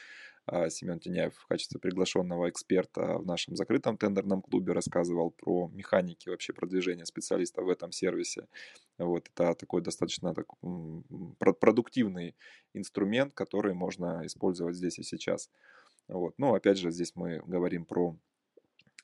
а, 0.45 0.69
Семен 0.71 0.99
Теняев 0.99 1.35
в 1.35 1.47
качестве 1.47 1.79
приглашенного 1.79 2.51
эксперта 2.51 3.19
в 3.19 3.27
нашем 3.27 3.57
закрытом 3.57 3.97
тендерном 3.97 4.43
клубе 4.43 4.73
рассказывал 4.73 5.31
про 5.31 5.69
механики 5.69 6.29
вообще 6.29 6.53
продвижения 6.53 7.07
специалистов 7.07 7.65
в 7.65 7.69
этом 7.69 7.93
сервисе. 7.93 8.49
Вот, 8.99 9.29
это 9.29 9.55
такой 9.55 9.83
достаточно 9.83 10.35
так, 10.35 10.47
продуктивный 11.39 12.35
инструмент, 12.75 13.35
который 13.35 13.73
можно 13.73 14.27
использовать 14.27 14.77
здесь 14.77 14.99
и 14.99 15.03
сейчас. 15.05 15.49
Вот. 16.09 16.35
Но 16.39 16.55
опять 16.55 16.79
же, 16.79 16.91
здесь 16.91 17.13
мы 17.15 17.41
говорим 17.47 17.85
про 17.85 18.17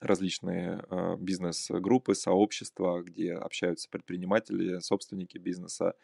различные 0.00 0.84
э, 0.90 1.16
бизнес-группы, 1.18 2.14
сообщества, 2.14 3.02
где 3.02 3.34
общаются 3.34 3.88
предприниматели, 3.90 4.78
собственники 4.80 5.38
бизнеса, 5.38 5.94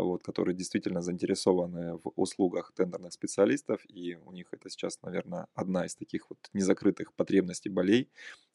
вот, 0.00 0.22
которые 0.22 0.54
действительно 0.54 1.00
заинтересованы 1.00 1.96
в 1.96 2.12
услугах 2.16 2.72
тендерных 2.74 3.12
специалистов, 3.12 3.80
и 3.88 4.16
у 4.16 4.32
них 4.32 4.46
это 4.52 4.68
сейчас, 4.70 5.00
наверное, 5.02 5.46
одна 5.54 5.86
из 5.86 5.94
таких 5.94 6.30
вот 6.30 6.38
незакрытых 6.52 7.12
потребностей 7.14 7.68
болей, 7.68 8.08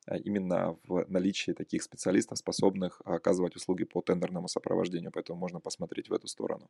а 0.07 0.17
именно 0.17 0.77
в 0.87 1.05
наличии 1.09 1.51
таких 1.51 1.83
специалистов, 1.83 2.39
способных 2.39 3.01
оказывать 3.05 3.55
услуги 3.55 3.83
по 3.83 4.01
тендерному 4.01 4.47
сопровождению, 4.47 5.11
поэтому 5.11 5.39
можно 5.39 5.59
посмотреть 5.59 6.09
в 6.09 6.13
эту 6.13 6.27
сторону. 6.27 6.69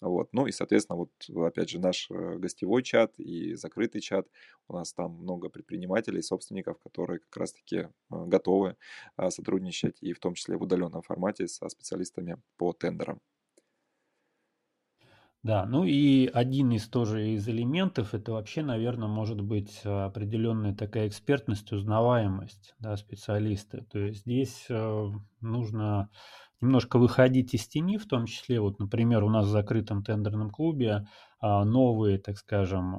Вот. 0.00 0.28
Ну 0.32 0.46
и, 0.46 0.52
соответственно, 0.52 0.96
вот 0.96 1.10
опять 1.46 1.70
же 1.70 1.80
наш 1.80 2.08
э, 2.10 2.38
гостевой 2.38 2.82
чат 2.82 3.18
и 3.18 3.54
закрытый 3.54 4.00
чат, 4.00 4.28
у 4.68 4.74
нас 4.74 4.92
там 4.92 5.12
много 5.12 5.48
предпринимателей, 5.48 6.22
собственников, 6.22 6.78
которые 6.78 7.18
как 7.18 7.36
раз-таки 7.36 7.76
э, 7.76 7.88
готовы 8.10 8.76
а, 9.16 9.30
сотрудничать 9.30 9.98
и 10.00 10.12
в 10.12 10.20
том 10.20 10.34
числе 10.34 10.56
в 10.56 10.62
удаленном 10.62 11.02
формате 11.02 11.48
со 11.48 11.68
специалистами 11.68 12.36
по 12.56 12.72
тендерам. 12.72 13.20
Да, 15.44 15.64
ну 15.66 15.84
и 15.84 16.26
один 16.26 16.72
из 16.72 16.88
тоже 16.88 17.30
из 17.30 17.48
элементов, 17.48 18.12
это 18.12 18.32
вообще, 18.32 18.62
наверное, 18.62 19.06
может 19.08 19.40
быть 19.40 19.80
определенная 19.84 20.74
такая 20.74 21.06
экспертность, 21.06 21.70
узнаваемость 21.72 22.74
да, 22.80 22.96
специалиста. 22.96 23.84
То 23.90 24.00
есть 24.00 24.22
здесь 24.22 24.66
э, 24.68 25.10
нужно 25.40 26.10
немножко 26.60 26.98
выходить 26.98 27.54
из 27.54 27.68
тени, 27.68 27.98
в 27.98 28.06
том 28.08 28.26
числе, 28.26 28.60
вот, 28.60 28.80
например, 28.80 29.22
у 29.22 29.30
нас 29.30 29.46
в 29.46 29.50
закрытом 29.50 30.02
тендерном 30.02 30.50
клубе 30.50 31.06
а, 31.40 31.64
новые, 31.64 32.18
так 32.18 32.36
скажем, 32.36 32.96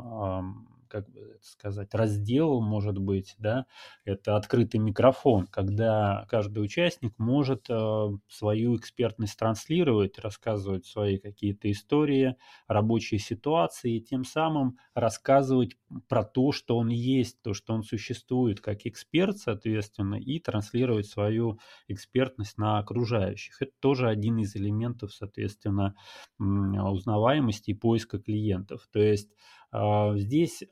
как 0.89 1.09
бы 1.09 1.37
сказать, 1.41 1.93
раздел, 1.93 2.59
может 2.61 2.97
быть, 2.97 3.35
да, 3.37 3.65
это 4.03 4.35
открытый 4.35 4.79
микрофон, 4.79 5.47
когда 5.47 6.25
каждый 6.29 6.63
участник 6.63 7.13
может 7.17 7.69
э, 7.69 8.07
свою 8.27 8.75
экспертность 8.75 9.37
транслировать, 9.37 10.19
рассказывать 10.19 10.85
свои 10.85 11.17
какие-то 11.17 11.71
истории, 11.71 12.35
рабочие 12.67 13.19
ситуации, 13.19 13.97
и 13.97 14.01
тем 14.01 14.25
самым 14.25 14.77
рассказывать 14.93 15.77
про 16.07 16.23
то, 16.23 16.51
что 16.51 16.77
он 16.77 16.89
есть, 16.89 17.41
то, 17.41 17.53
что 17.53 17.73
он 17.73 17.83
существует 17.83 18.59
как 18.59 18.85
эксперт, 18.85 19.37
соответственно, 19.37 20.15
и 20.15 20.39
транслировать 20.39 21.05
свою 21.07 21.59
экспертность 21.87 22.57
на 22.57 22.79
окружающих. 22.79 23.61
Это 23.61 23.71
тоже 23.79 24.09
один 24.09 24.39
из 24.39 24.55
элементов, 24.55 25.13
соответственно, 25.13 25.95
узнаваемости 26.39 27.71
и 27.71 27.75
поиска 27.75 28.19
клиентов. 28.19 28.87
То 28.91 28.99
есть 28.99 29.29
здесь 29.71 30.63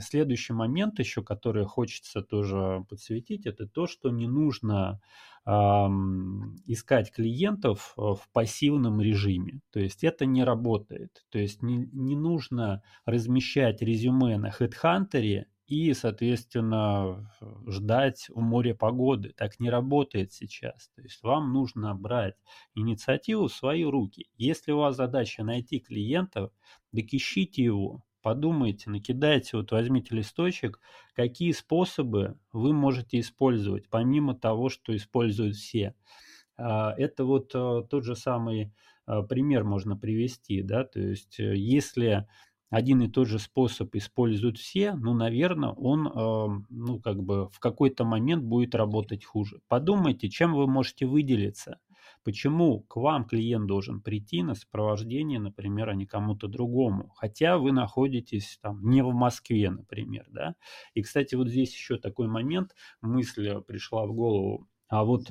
следующий 0.00 0.52
момент 0.52 0.98
еще, 0.98 1.22
который 1.22 1.64
хочется 1.66 2.22
тоже 2.22 2.84
подсветить, 2.88 3.46
это 3.46 3.66
то, 3.66 3.86
что 3.86 4.10
не 4.10 4.26
нужно 4.26 5.00
искать 6.66 7.10
клиентов 7.12 7.94
э, 7.96 8.00
в 8.00 8.28
пассивном 8.32 9.00
режиме. 9.00 9.62
То 9.72 9.80
есть 9.80 10.04
это 10.04 10.26
не 10.26 10.44
работает. 10.44 11.24
То 11.30 11.38
есть 11.38 11.62
не, 11.62 11.88
не 11.92 12.14
нужно 12.14 12.82
размещать 13.06 13.80
резюме 13.80 14.36
на 14.36 14.50
HeadHunter 14.50 15.46
и, 15.66 15.94
соответственно, 15.94 17.32
ждать 17.66 18.26
в 18.28 18.40
море 18.40 18.74
погоды. 18.74 19.32
Так 19.36 19.58
не 19.60 19.70
работает 19.70 20.32
сейчас. 20.32 20.90
То 20.94 21.02
есть 21.02 21.22
вам 21.22 21.52
нужно 21.52 21.94
брать 21.94 22.36
инициативу 22.74 23.48
в 23.48 23.52
свои 23.52 23.84
руки. 23.84 24.28
Если 24.36 24.72
у 24.72 24.78
вас 24.78 24.96
задача 24.96 25.42
найти 25.42 25.78
клиентов, 25.78 26.52
так 26.92 27.04
ищите 27.12 27.64
его. 27.64 28.04
Подумайте, 28.22 28.90
накидайте, 28.90 29.56
вот 29.56 29.72
возьмите 29.72 30.14
листочек, 30.14 30.80
какие 31.14 31.52
способы 31.52 32.38
вы 32.52 32.72
можете 32.72 33.20
использовать, 33.20 33.88
помимо 33.88 34.34
того, 34.34 34.68
что 34.68 34.94
используют 34.94 35.56
все. 35.56 35.94
А, 36.56 36.94
это 36.96 37.24
вот 37.24 37.52
э, 37.54 37.82
тот 37.88 38.04
же 38.04 38.16
самый 38.16 38.72
э, 39.06 39.22
пример 39.22 39.64
можно 39.64 39.96
привести, 39.96 40.62
да, 40.62 40.84
то 40.84 41.00
есть 41.00 41.40
э, 41.40 41.56
если 41.56 42.26
один 42.70 43.02
и 43.02 43.08
тот 43.08 43.26
же 43.26 43.38
способ 43.38 43.94
используют 43.96 44.56
все, 44.56 44.94
ну, 44.94 45.12
наверное, 45.12 45.70
он, 45.70 46.06
э, 46.06 46.64
ну, 46.70 47.00
как 47.00 47.22
бы 47.22 47.48
в 47.48 47.58
какой-то 47.58 48.04
момент 48.04 48.44
будет 48.44 48.74
работать 48.76 49.24
хуже. 49.24 49.60
Подумайте, 49.66 50.28
чем 50.28 50.54
вы 50.54 50.68
можете 50.68 51.06
выделиться. 51.06 51.80
Почему 52.22 52.80
к 52.80 52.96
вам 52.96 53.24
клиент 53.24 53.66
должен 53.66 54.00
прийти 54.02 54.42
на 54.42 54.54
сопровождение, 54.54 55.38
например, 55.38 55.88
а 55.88 55.94
не 55.94 56.06
кому-то 56.06 56.48
другому? 56.48 57.10
Хотя 57.16 57.58
вы 57.58 57.72
находитесь 57.72 58.58
там 58.62 58.88
не 58.88 59.02
в 59.02 59.12
Москве, 59.12 59.70
например, 59.70 60.26
да? 60.30 60.54
И, 60.94 61.02
кстати, 61.02 61.34
вот 61.34 61.48
здесь 61.48 61.72
еще 61.72 61.96
такой 61.98 62.28
момент, 62.28 62.74
мысль 63.00 63.60
пришла 63.66 64.06
в 64.06 64.12
голову. 64.12 64.68
А 64.88 65.04
вот 65.04 65.30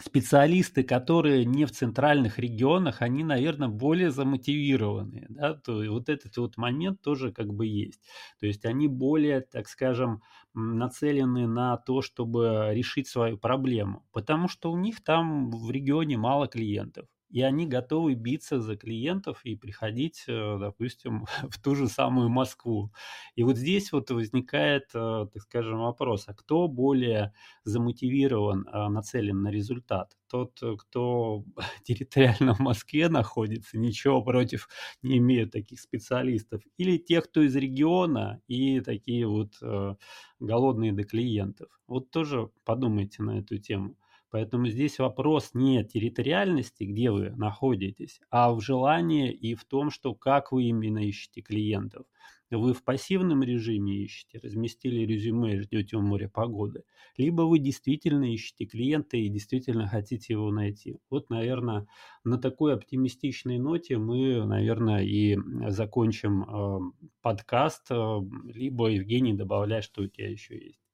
специалисты, 0.00 0.82
которые 0.82 1.44
не 1.44 1.64
в 1.64 1.72
центральных 1.72 2.38
регионах, 2.38 3.02
они, 3.02 3.24
наверное, 3.24 3.68
более 3.68 4.10
замотивированные. 4.10 5.26
Да? 5.30 5.54
То, 5.54 5.82
и 5.82 5.88
вот 5.88 6.08
этот 6.08 6.36
вот 6.36 6.56
момент 6.56 7.00
тоже 7.02 7.32
как 7.32 7.52
бы 7.52 7.66
есть. 7.66 8.00
То 8.40 8.46
есть 8.46 8.64
они 8.64 8.88
более, 8.88 9.40
так 9.40 9.68
скажем, 9.68 10.22
нацелены 10.54 11.46
на 11.46 11.76
то, 11.78 12.02
чтобы 12.02 12.70
решить 12.72 13.08
свою 13.08 13.38
проблему, 13.38 14.04
потому 14.12 14.48
что 14.48 14.70
у 14.70 14.76
них 14.76 15.02
там 15.02 15.50
в 15.50 15.70
регионе 15.70 16.16
мало 16.16 16.46
клиентов 16.46 17.06
и 17.30 17.42
они 17.42 17.66
готовы 17.66 18.14
биться 18.14 18.60
за 18.60 18.76
клиентов 18.76 19.40
и 19.44 19.56
приходить, 19.56 20.24
э, 20.28 20.58
допустим, 20.58 21.26
в 21.50 21.60
ту 21.60 21.74
же 21.74 21.88
самую 21.88 22.28
Москву. 22.28 22.92
И 23.34 23.42
вот 23.42 23.56
здесь 23.56 23.92
вот 23.92 24.10
возникает, 24.10 24.90
э, 24.94 25.26
так 25.32 25.42
скажем, 25.42 25.78
вопрос, 25.80 26.24
а 26.28 26.34
кто 26.34 26.68
более 26.68 27.32
замотивирован, 27.64 28.66
а, 28.70 28.88
нацелен 28.88 29.42
на 29.42 29.50
результат? 29.50 30.16
Тот, 30.28 30.60
кто 30.78 31.44
территориально 31.84 32.54
в 32.54 32.60
Москве 32.60 33.08
находится, 33.08 33.78
ничего 33.78 34.22
против 34.22 34.68
не 35.02 35.18
имеют 35.18 35.52
таких 35.52 35.80
специалистов, 35.80 36.62
или 36.78 36.98
те, 36.98 37.20
кто 37.20 37.42
из 37.42 37.54
региона 37.56 38.40
и 38.48 38.80
такие 38.80 39.26
вот 39.26 39.54
э, 39.62 39.94
голодные 40.40 40.92
до 40.92 41.04
клиентов. 41.04 41.68
Вот 41.86 42.10
тоже 42.10 42.50
подумайте 42.64 43.22
на 43.22 43.38
эту 43.38 43.58
тему. 43.58 43.96
Поэтому 44.30 44.68
здесь 44.68 44.98
вопрос 44.98 45.50
не 45.54 45.84
территориальности, 45.84 46.84
где 46.84 47.10
вы 47.10 47.30
находитесь, 47.30 48.20
а 48.30 48.52
в 48.52 48.60
желании 48.60 49.32
и 49.32 49.54
в 49.54 49.64
том, 49.64 49.90
что 49.90 50.14
как 50.14 50.52
вы 50.52 50.64
именно 50.64 50.98
ищете 50.98 51.42
клиентов. 51.42 52.06
Вы 52.50 52.74
в 52.74 52.84
пассивном 52.84 53.42
режиме 53.42 54.04
ищете, 54.04 54.38
разместили 54.38 55.00
резюме 55.00 55.56
и 55.56 55.60
ждете 55.60 55.96
у 55.96 56.00
моря 56.00 56.28
погоды, 56.28 56.84
либо 57.16 57.42
вы 57.42 57.58
действительно 57.58 58.32
ищете 58.32 58.66
клиента 58.66 59.16
и 59.16 59.28
действительно 59.28 59.88
хотите 59.88 60.34
его 60.34 60.52
найти. 60.52 60.96
Вот, 61.10 61.28
наверное, 61.28 61.88
на 62.22 62.38
такой 62.38 62.74
оптимистичной 62.74 63.58
ноте 63.58 63.98
мы, 63.98 64.44
наверное, 64.44 65.02
и 65.02 65.36
закончим 65.70 66.44
э, 66.44 66.78
подкаст, 67.20 67.90
э, 67.90 68.20
либо, 68.44 68.88
Евгений, 68.88 69.32
добавляй, 69.32 69.82
что 69.82 70.02
у 70.02 70.06
тебя 70.06 70.30
еще 70.30 70.54
есть. 70.54 70.85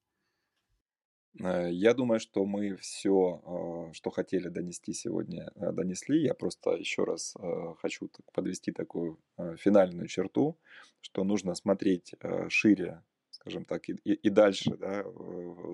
Э, 1.41 1.71
я 1.71 1.95
думаю, 1.95 2.21
что 2.21 2.45
мы 2.45 2.77
все, 2.77 3.43
а, 3.45 3.93
что 3.93 4.11
хотели 4.11 4.49
донести 4.49 4.93
сегодня, 4.93 5.51
э, 5.55 5.73
донесли. 5.73 6.23
Я 6.23 6.35
просто 6.35 6.73
еще 6.73 7.05
раз 7.05 7.35
э, 7.39 7.75
хочу 7.81 8.11
подвести 8.33 8.73
такую 8.73 9.19
финальную 9.59 10.09
черту, 10.09 10.59
что 11.01 11.25
нужно 11.25 11.55
смотреть 11.55 12.15
шире, 12.49 13.03
скажем 13.31 13.65
так, 13.65 13.89
и, 13.89 13.93
и 13.93 14.31
дальше 14.31 14.77
да, 14.77 15.05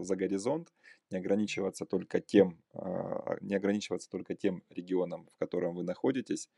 за 0.02 0.16
горизонт, 0.16 0.72
не 1.10 1.18
ограничиваться 1.18 1.84
только 1.84 2.20
тем, 2.20 2.62
а, 2.72 3.36
не 3.40 3.54
ограничиваться 3.56 4.08
только 4.10 4.34
тем 4.34 4.62
регионом, 4.70 5.28
в 5.34 5.38
котором 5.38 5.74
вы 5.74 5.82
находитесь, 5.82 6.48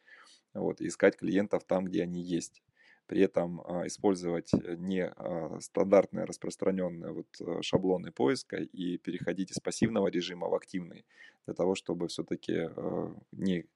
вот, 0.54 0.80
искать 0.80 1.16
клиентов 1.16 1.64
там, 1.64 1.84
где 1.84 2.02
они 2.02 2.22
есть 2.22 2.62
при 3.11 3.23
этом 3.23 3.61
а, 3.62 3.88
использовать 3.88 4.55
э, 4.55 4.77
не 4.77 5.05
а, 5.05 5.59
стандартные 5.59 6.27
распространенные 6.27 7.11
вот 7.11 7.27
э, 7.40 7.61
шаблоны 7.61 8.12
поиска 8.12 8.59
и 8.59 8.99
переходить 8.99 9.51
из 9.51 9.59
пассивного 9.59 10.07
режима 10.07 10.49
в 10.49 10.55
активный, 10.55 11.05
для 11.44 11.55
того, 11.55 11.75
чтобы 11.75 12.07
все-таки 12.07 12.68
э, 12.70 13.14
не 13.33 13.66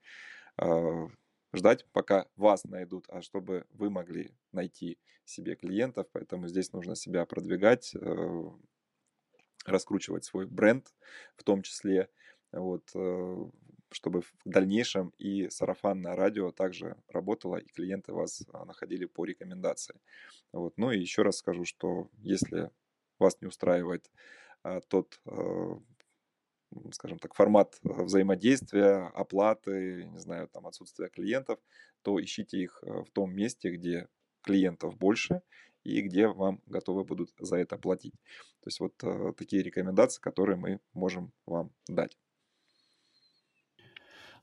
ждать, 1.53 1.85
пока 1.91 2.29
вас 2.37 2.63
найдут, 2.63 3.07
а 3.09 3.23
чтобы 3.23 3.67
вы 3.73 3.91
могли 3.91 4.31
найти 4.53 4.99
себе 5.25 5.57
клиентов. 5.57 6.07
Поэтому 6.13 6.47
здесь 6.47 6.73
нужно 6.73 6.95
себя 6.95 7.27
продвигать, 7.27 7.93
раскручивать 9.67 10.25
свой 10.25 10.47
бренд 10.47 10.95
в 11.37 11.43
том 11.43 11.63
числе. 11.63 12.09
Вот, 12.53 12.89
чтобы 13.95 14.23
в 14.23 14.33
дальнейшем 14.45 15.13
и 15.19 15.49
сарафанное 15.49 16.17
радио 16.17 16.51
также 16.51 16.97
работало, 17.09 17.57
и 17.57 17.69
клиенты 17.69 18.13
вас 18.13 18.43
а, 18.53 18.65
находили 18.65 19.05
по 19.05 19.25
рекомендации. 19.25 20.01
Вот. 20.53 20.77
Ну 20.77 20.91
и 20.91 20.99
еще 20.99 21.23
раз 21.23 21.37
скажу, 21.37 21.65
что 21.65 22.09
если 22.19 22.71
вас 23.21 23.41
не 23.41 23.47
устраивает 23.47 24.11
а, 24.65 24.81
тот, 24.81 25.21
а, 25.27 25.79
скажем 26.91 27.21
так, 27.21 27.35
формат 27.35 27.79
взаимодействия, 27.83 29.13
оплаты, 29.15 30.07
не 30.07 30.19
знаю, 30.19 30.49
там 30.49 30.67
отсутствия 30.67 31.09
клиентов, 31.09 31.61
то 32.03 32.21
ищите 32.21 32.59
их 32.59 32.83
в 32.83 33.07
том 33.13 33.33
месте, 33.33 33.71
где 33.71 34.09
клиентов 34.43 34.99
больше 34.99 35.43
и 35.85 36.01
где 36.01 36.27
вам 36.27 36.61
готовы 36.67 37.05
будут 37.05 37.33
за 37.39 37.57
это 37.57 37.79
платить. 37.79 38.15
То 38.61 38.69
есть 38.69 38.81
вот 38.81 38.97
такие 39.37 39.63
рекомендации, 39.63 40.21
которые 40.21 40.57
мы 40.57 40.81
можем 40.93 41.33
вам 41.47 41.71
дать. 41.87 42.19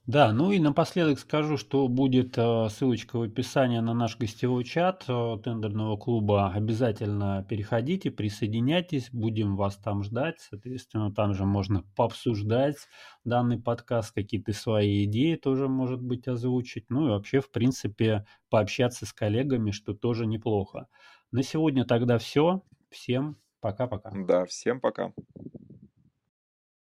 Да, 0.07 0.33
ну 0.33 0.51
и 0.51 0.57
напоследок 0.57 1.19
скажу, 1.19 1.57
что 1.57 1.87
будет 1.87 2.35
э, 2.35 2.69
ссылочка 2.69 3.17
в 3.17 3.21
описании 3.21 3.77
на 3.79 3.93
наш 3.93 4.17
гостевой 4.17 4.63
чат 4.63 5.05
э, 5.07 5.37
тендерного 5.43 5.95
клуба. 5.95 6.51
Обязательно 6.51 7.45
переходите, 7.47 8.09
присоединяйтесь, 8.09 9.09
будем 9.11 9.55
вас 9.55 9.77
там 9.77 10.03
ждать. 10.03 10.39
Соответственно, 10.39 11.13
там 11.13 11.35
же 11.35 11.45
можно 11.45 11.83
пообсуждать 11.95 12.77
данный 13.25 13.59
подкаст, 13.59 14.11
какие-то 14.11 14.53
свои 14.53 15.05
идеи 15.05 15.35
тоже, 15.35 15.67
может 15.67 16.01
быть, 16.01 16.27
озвучить. 16.27 16.89
Ну 16.89 17.05
и 17.05 17.09
вообще, 17.11 17.39
в 17.39 17.51
принципе, 17.51 18.25
пообщаться 18.49 19.05
с 19.05 19.13
коллегами, 19.13 19.69
что 19.69 19.93
тоже 19.93 20.25
неплохо. 20.25 20.87
На 21.31 21.43
сегодня 21.43 21.85
тогда 21.85 22.17
все. 22.17 22.63
Всем 22.89 23.37
пока-пока. 23.61 24.11
Да, 24.15 24.45
всем 24.45 24.81
пока. 24.81 25.13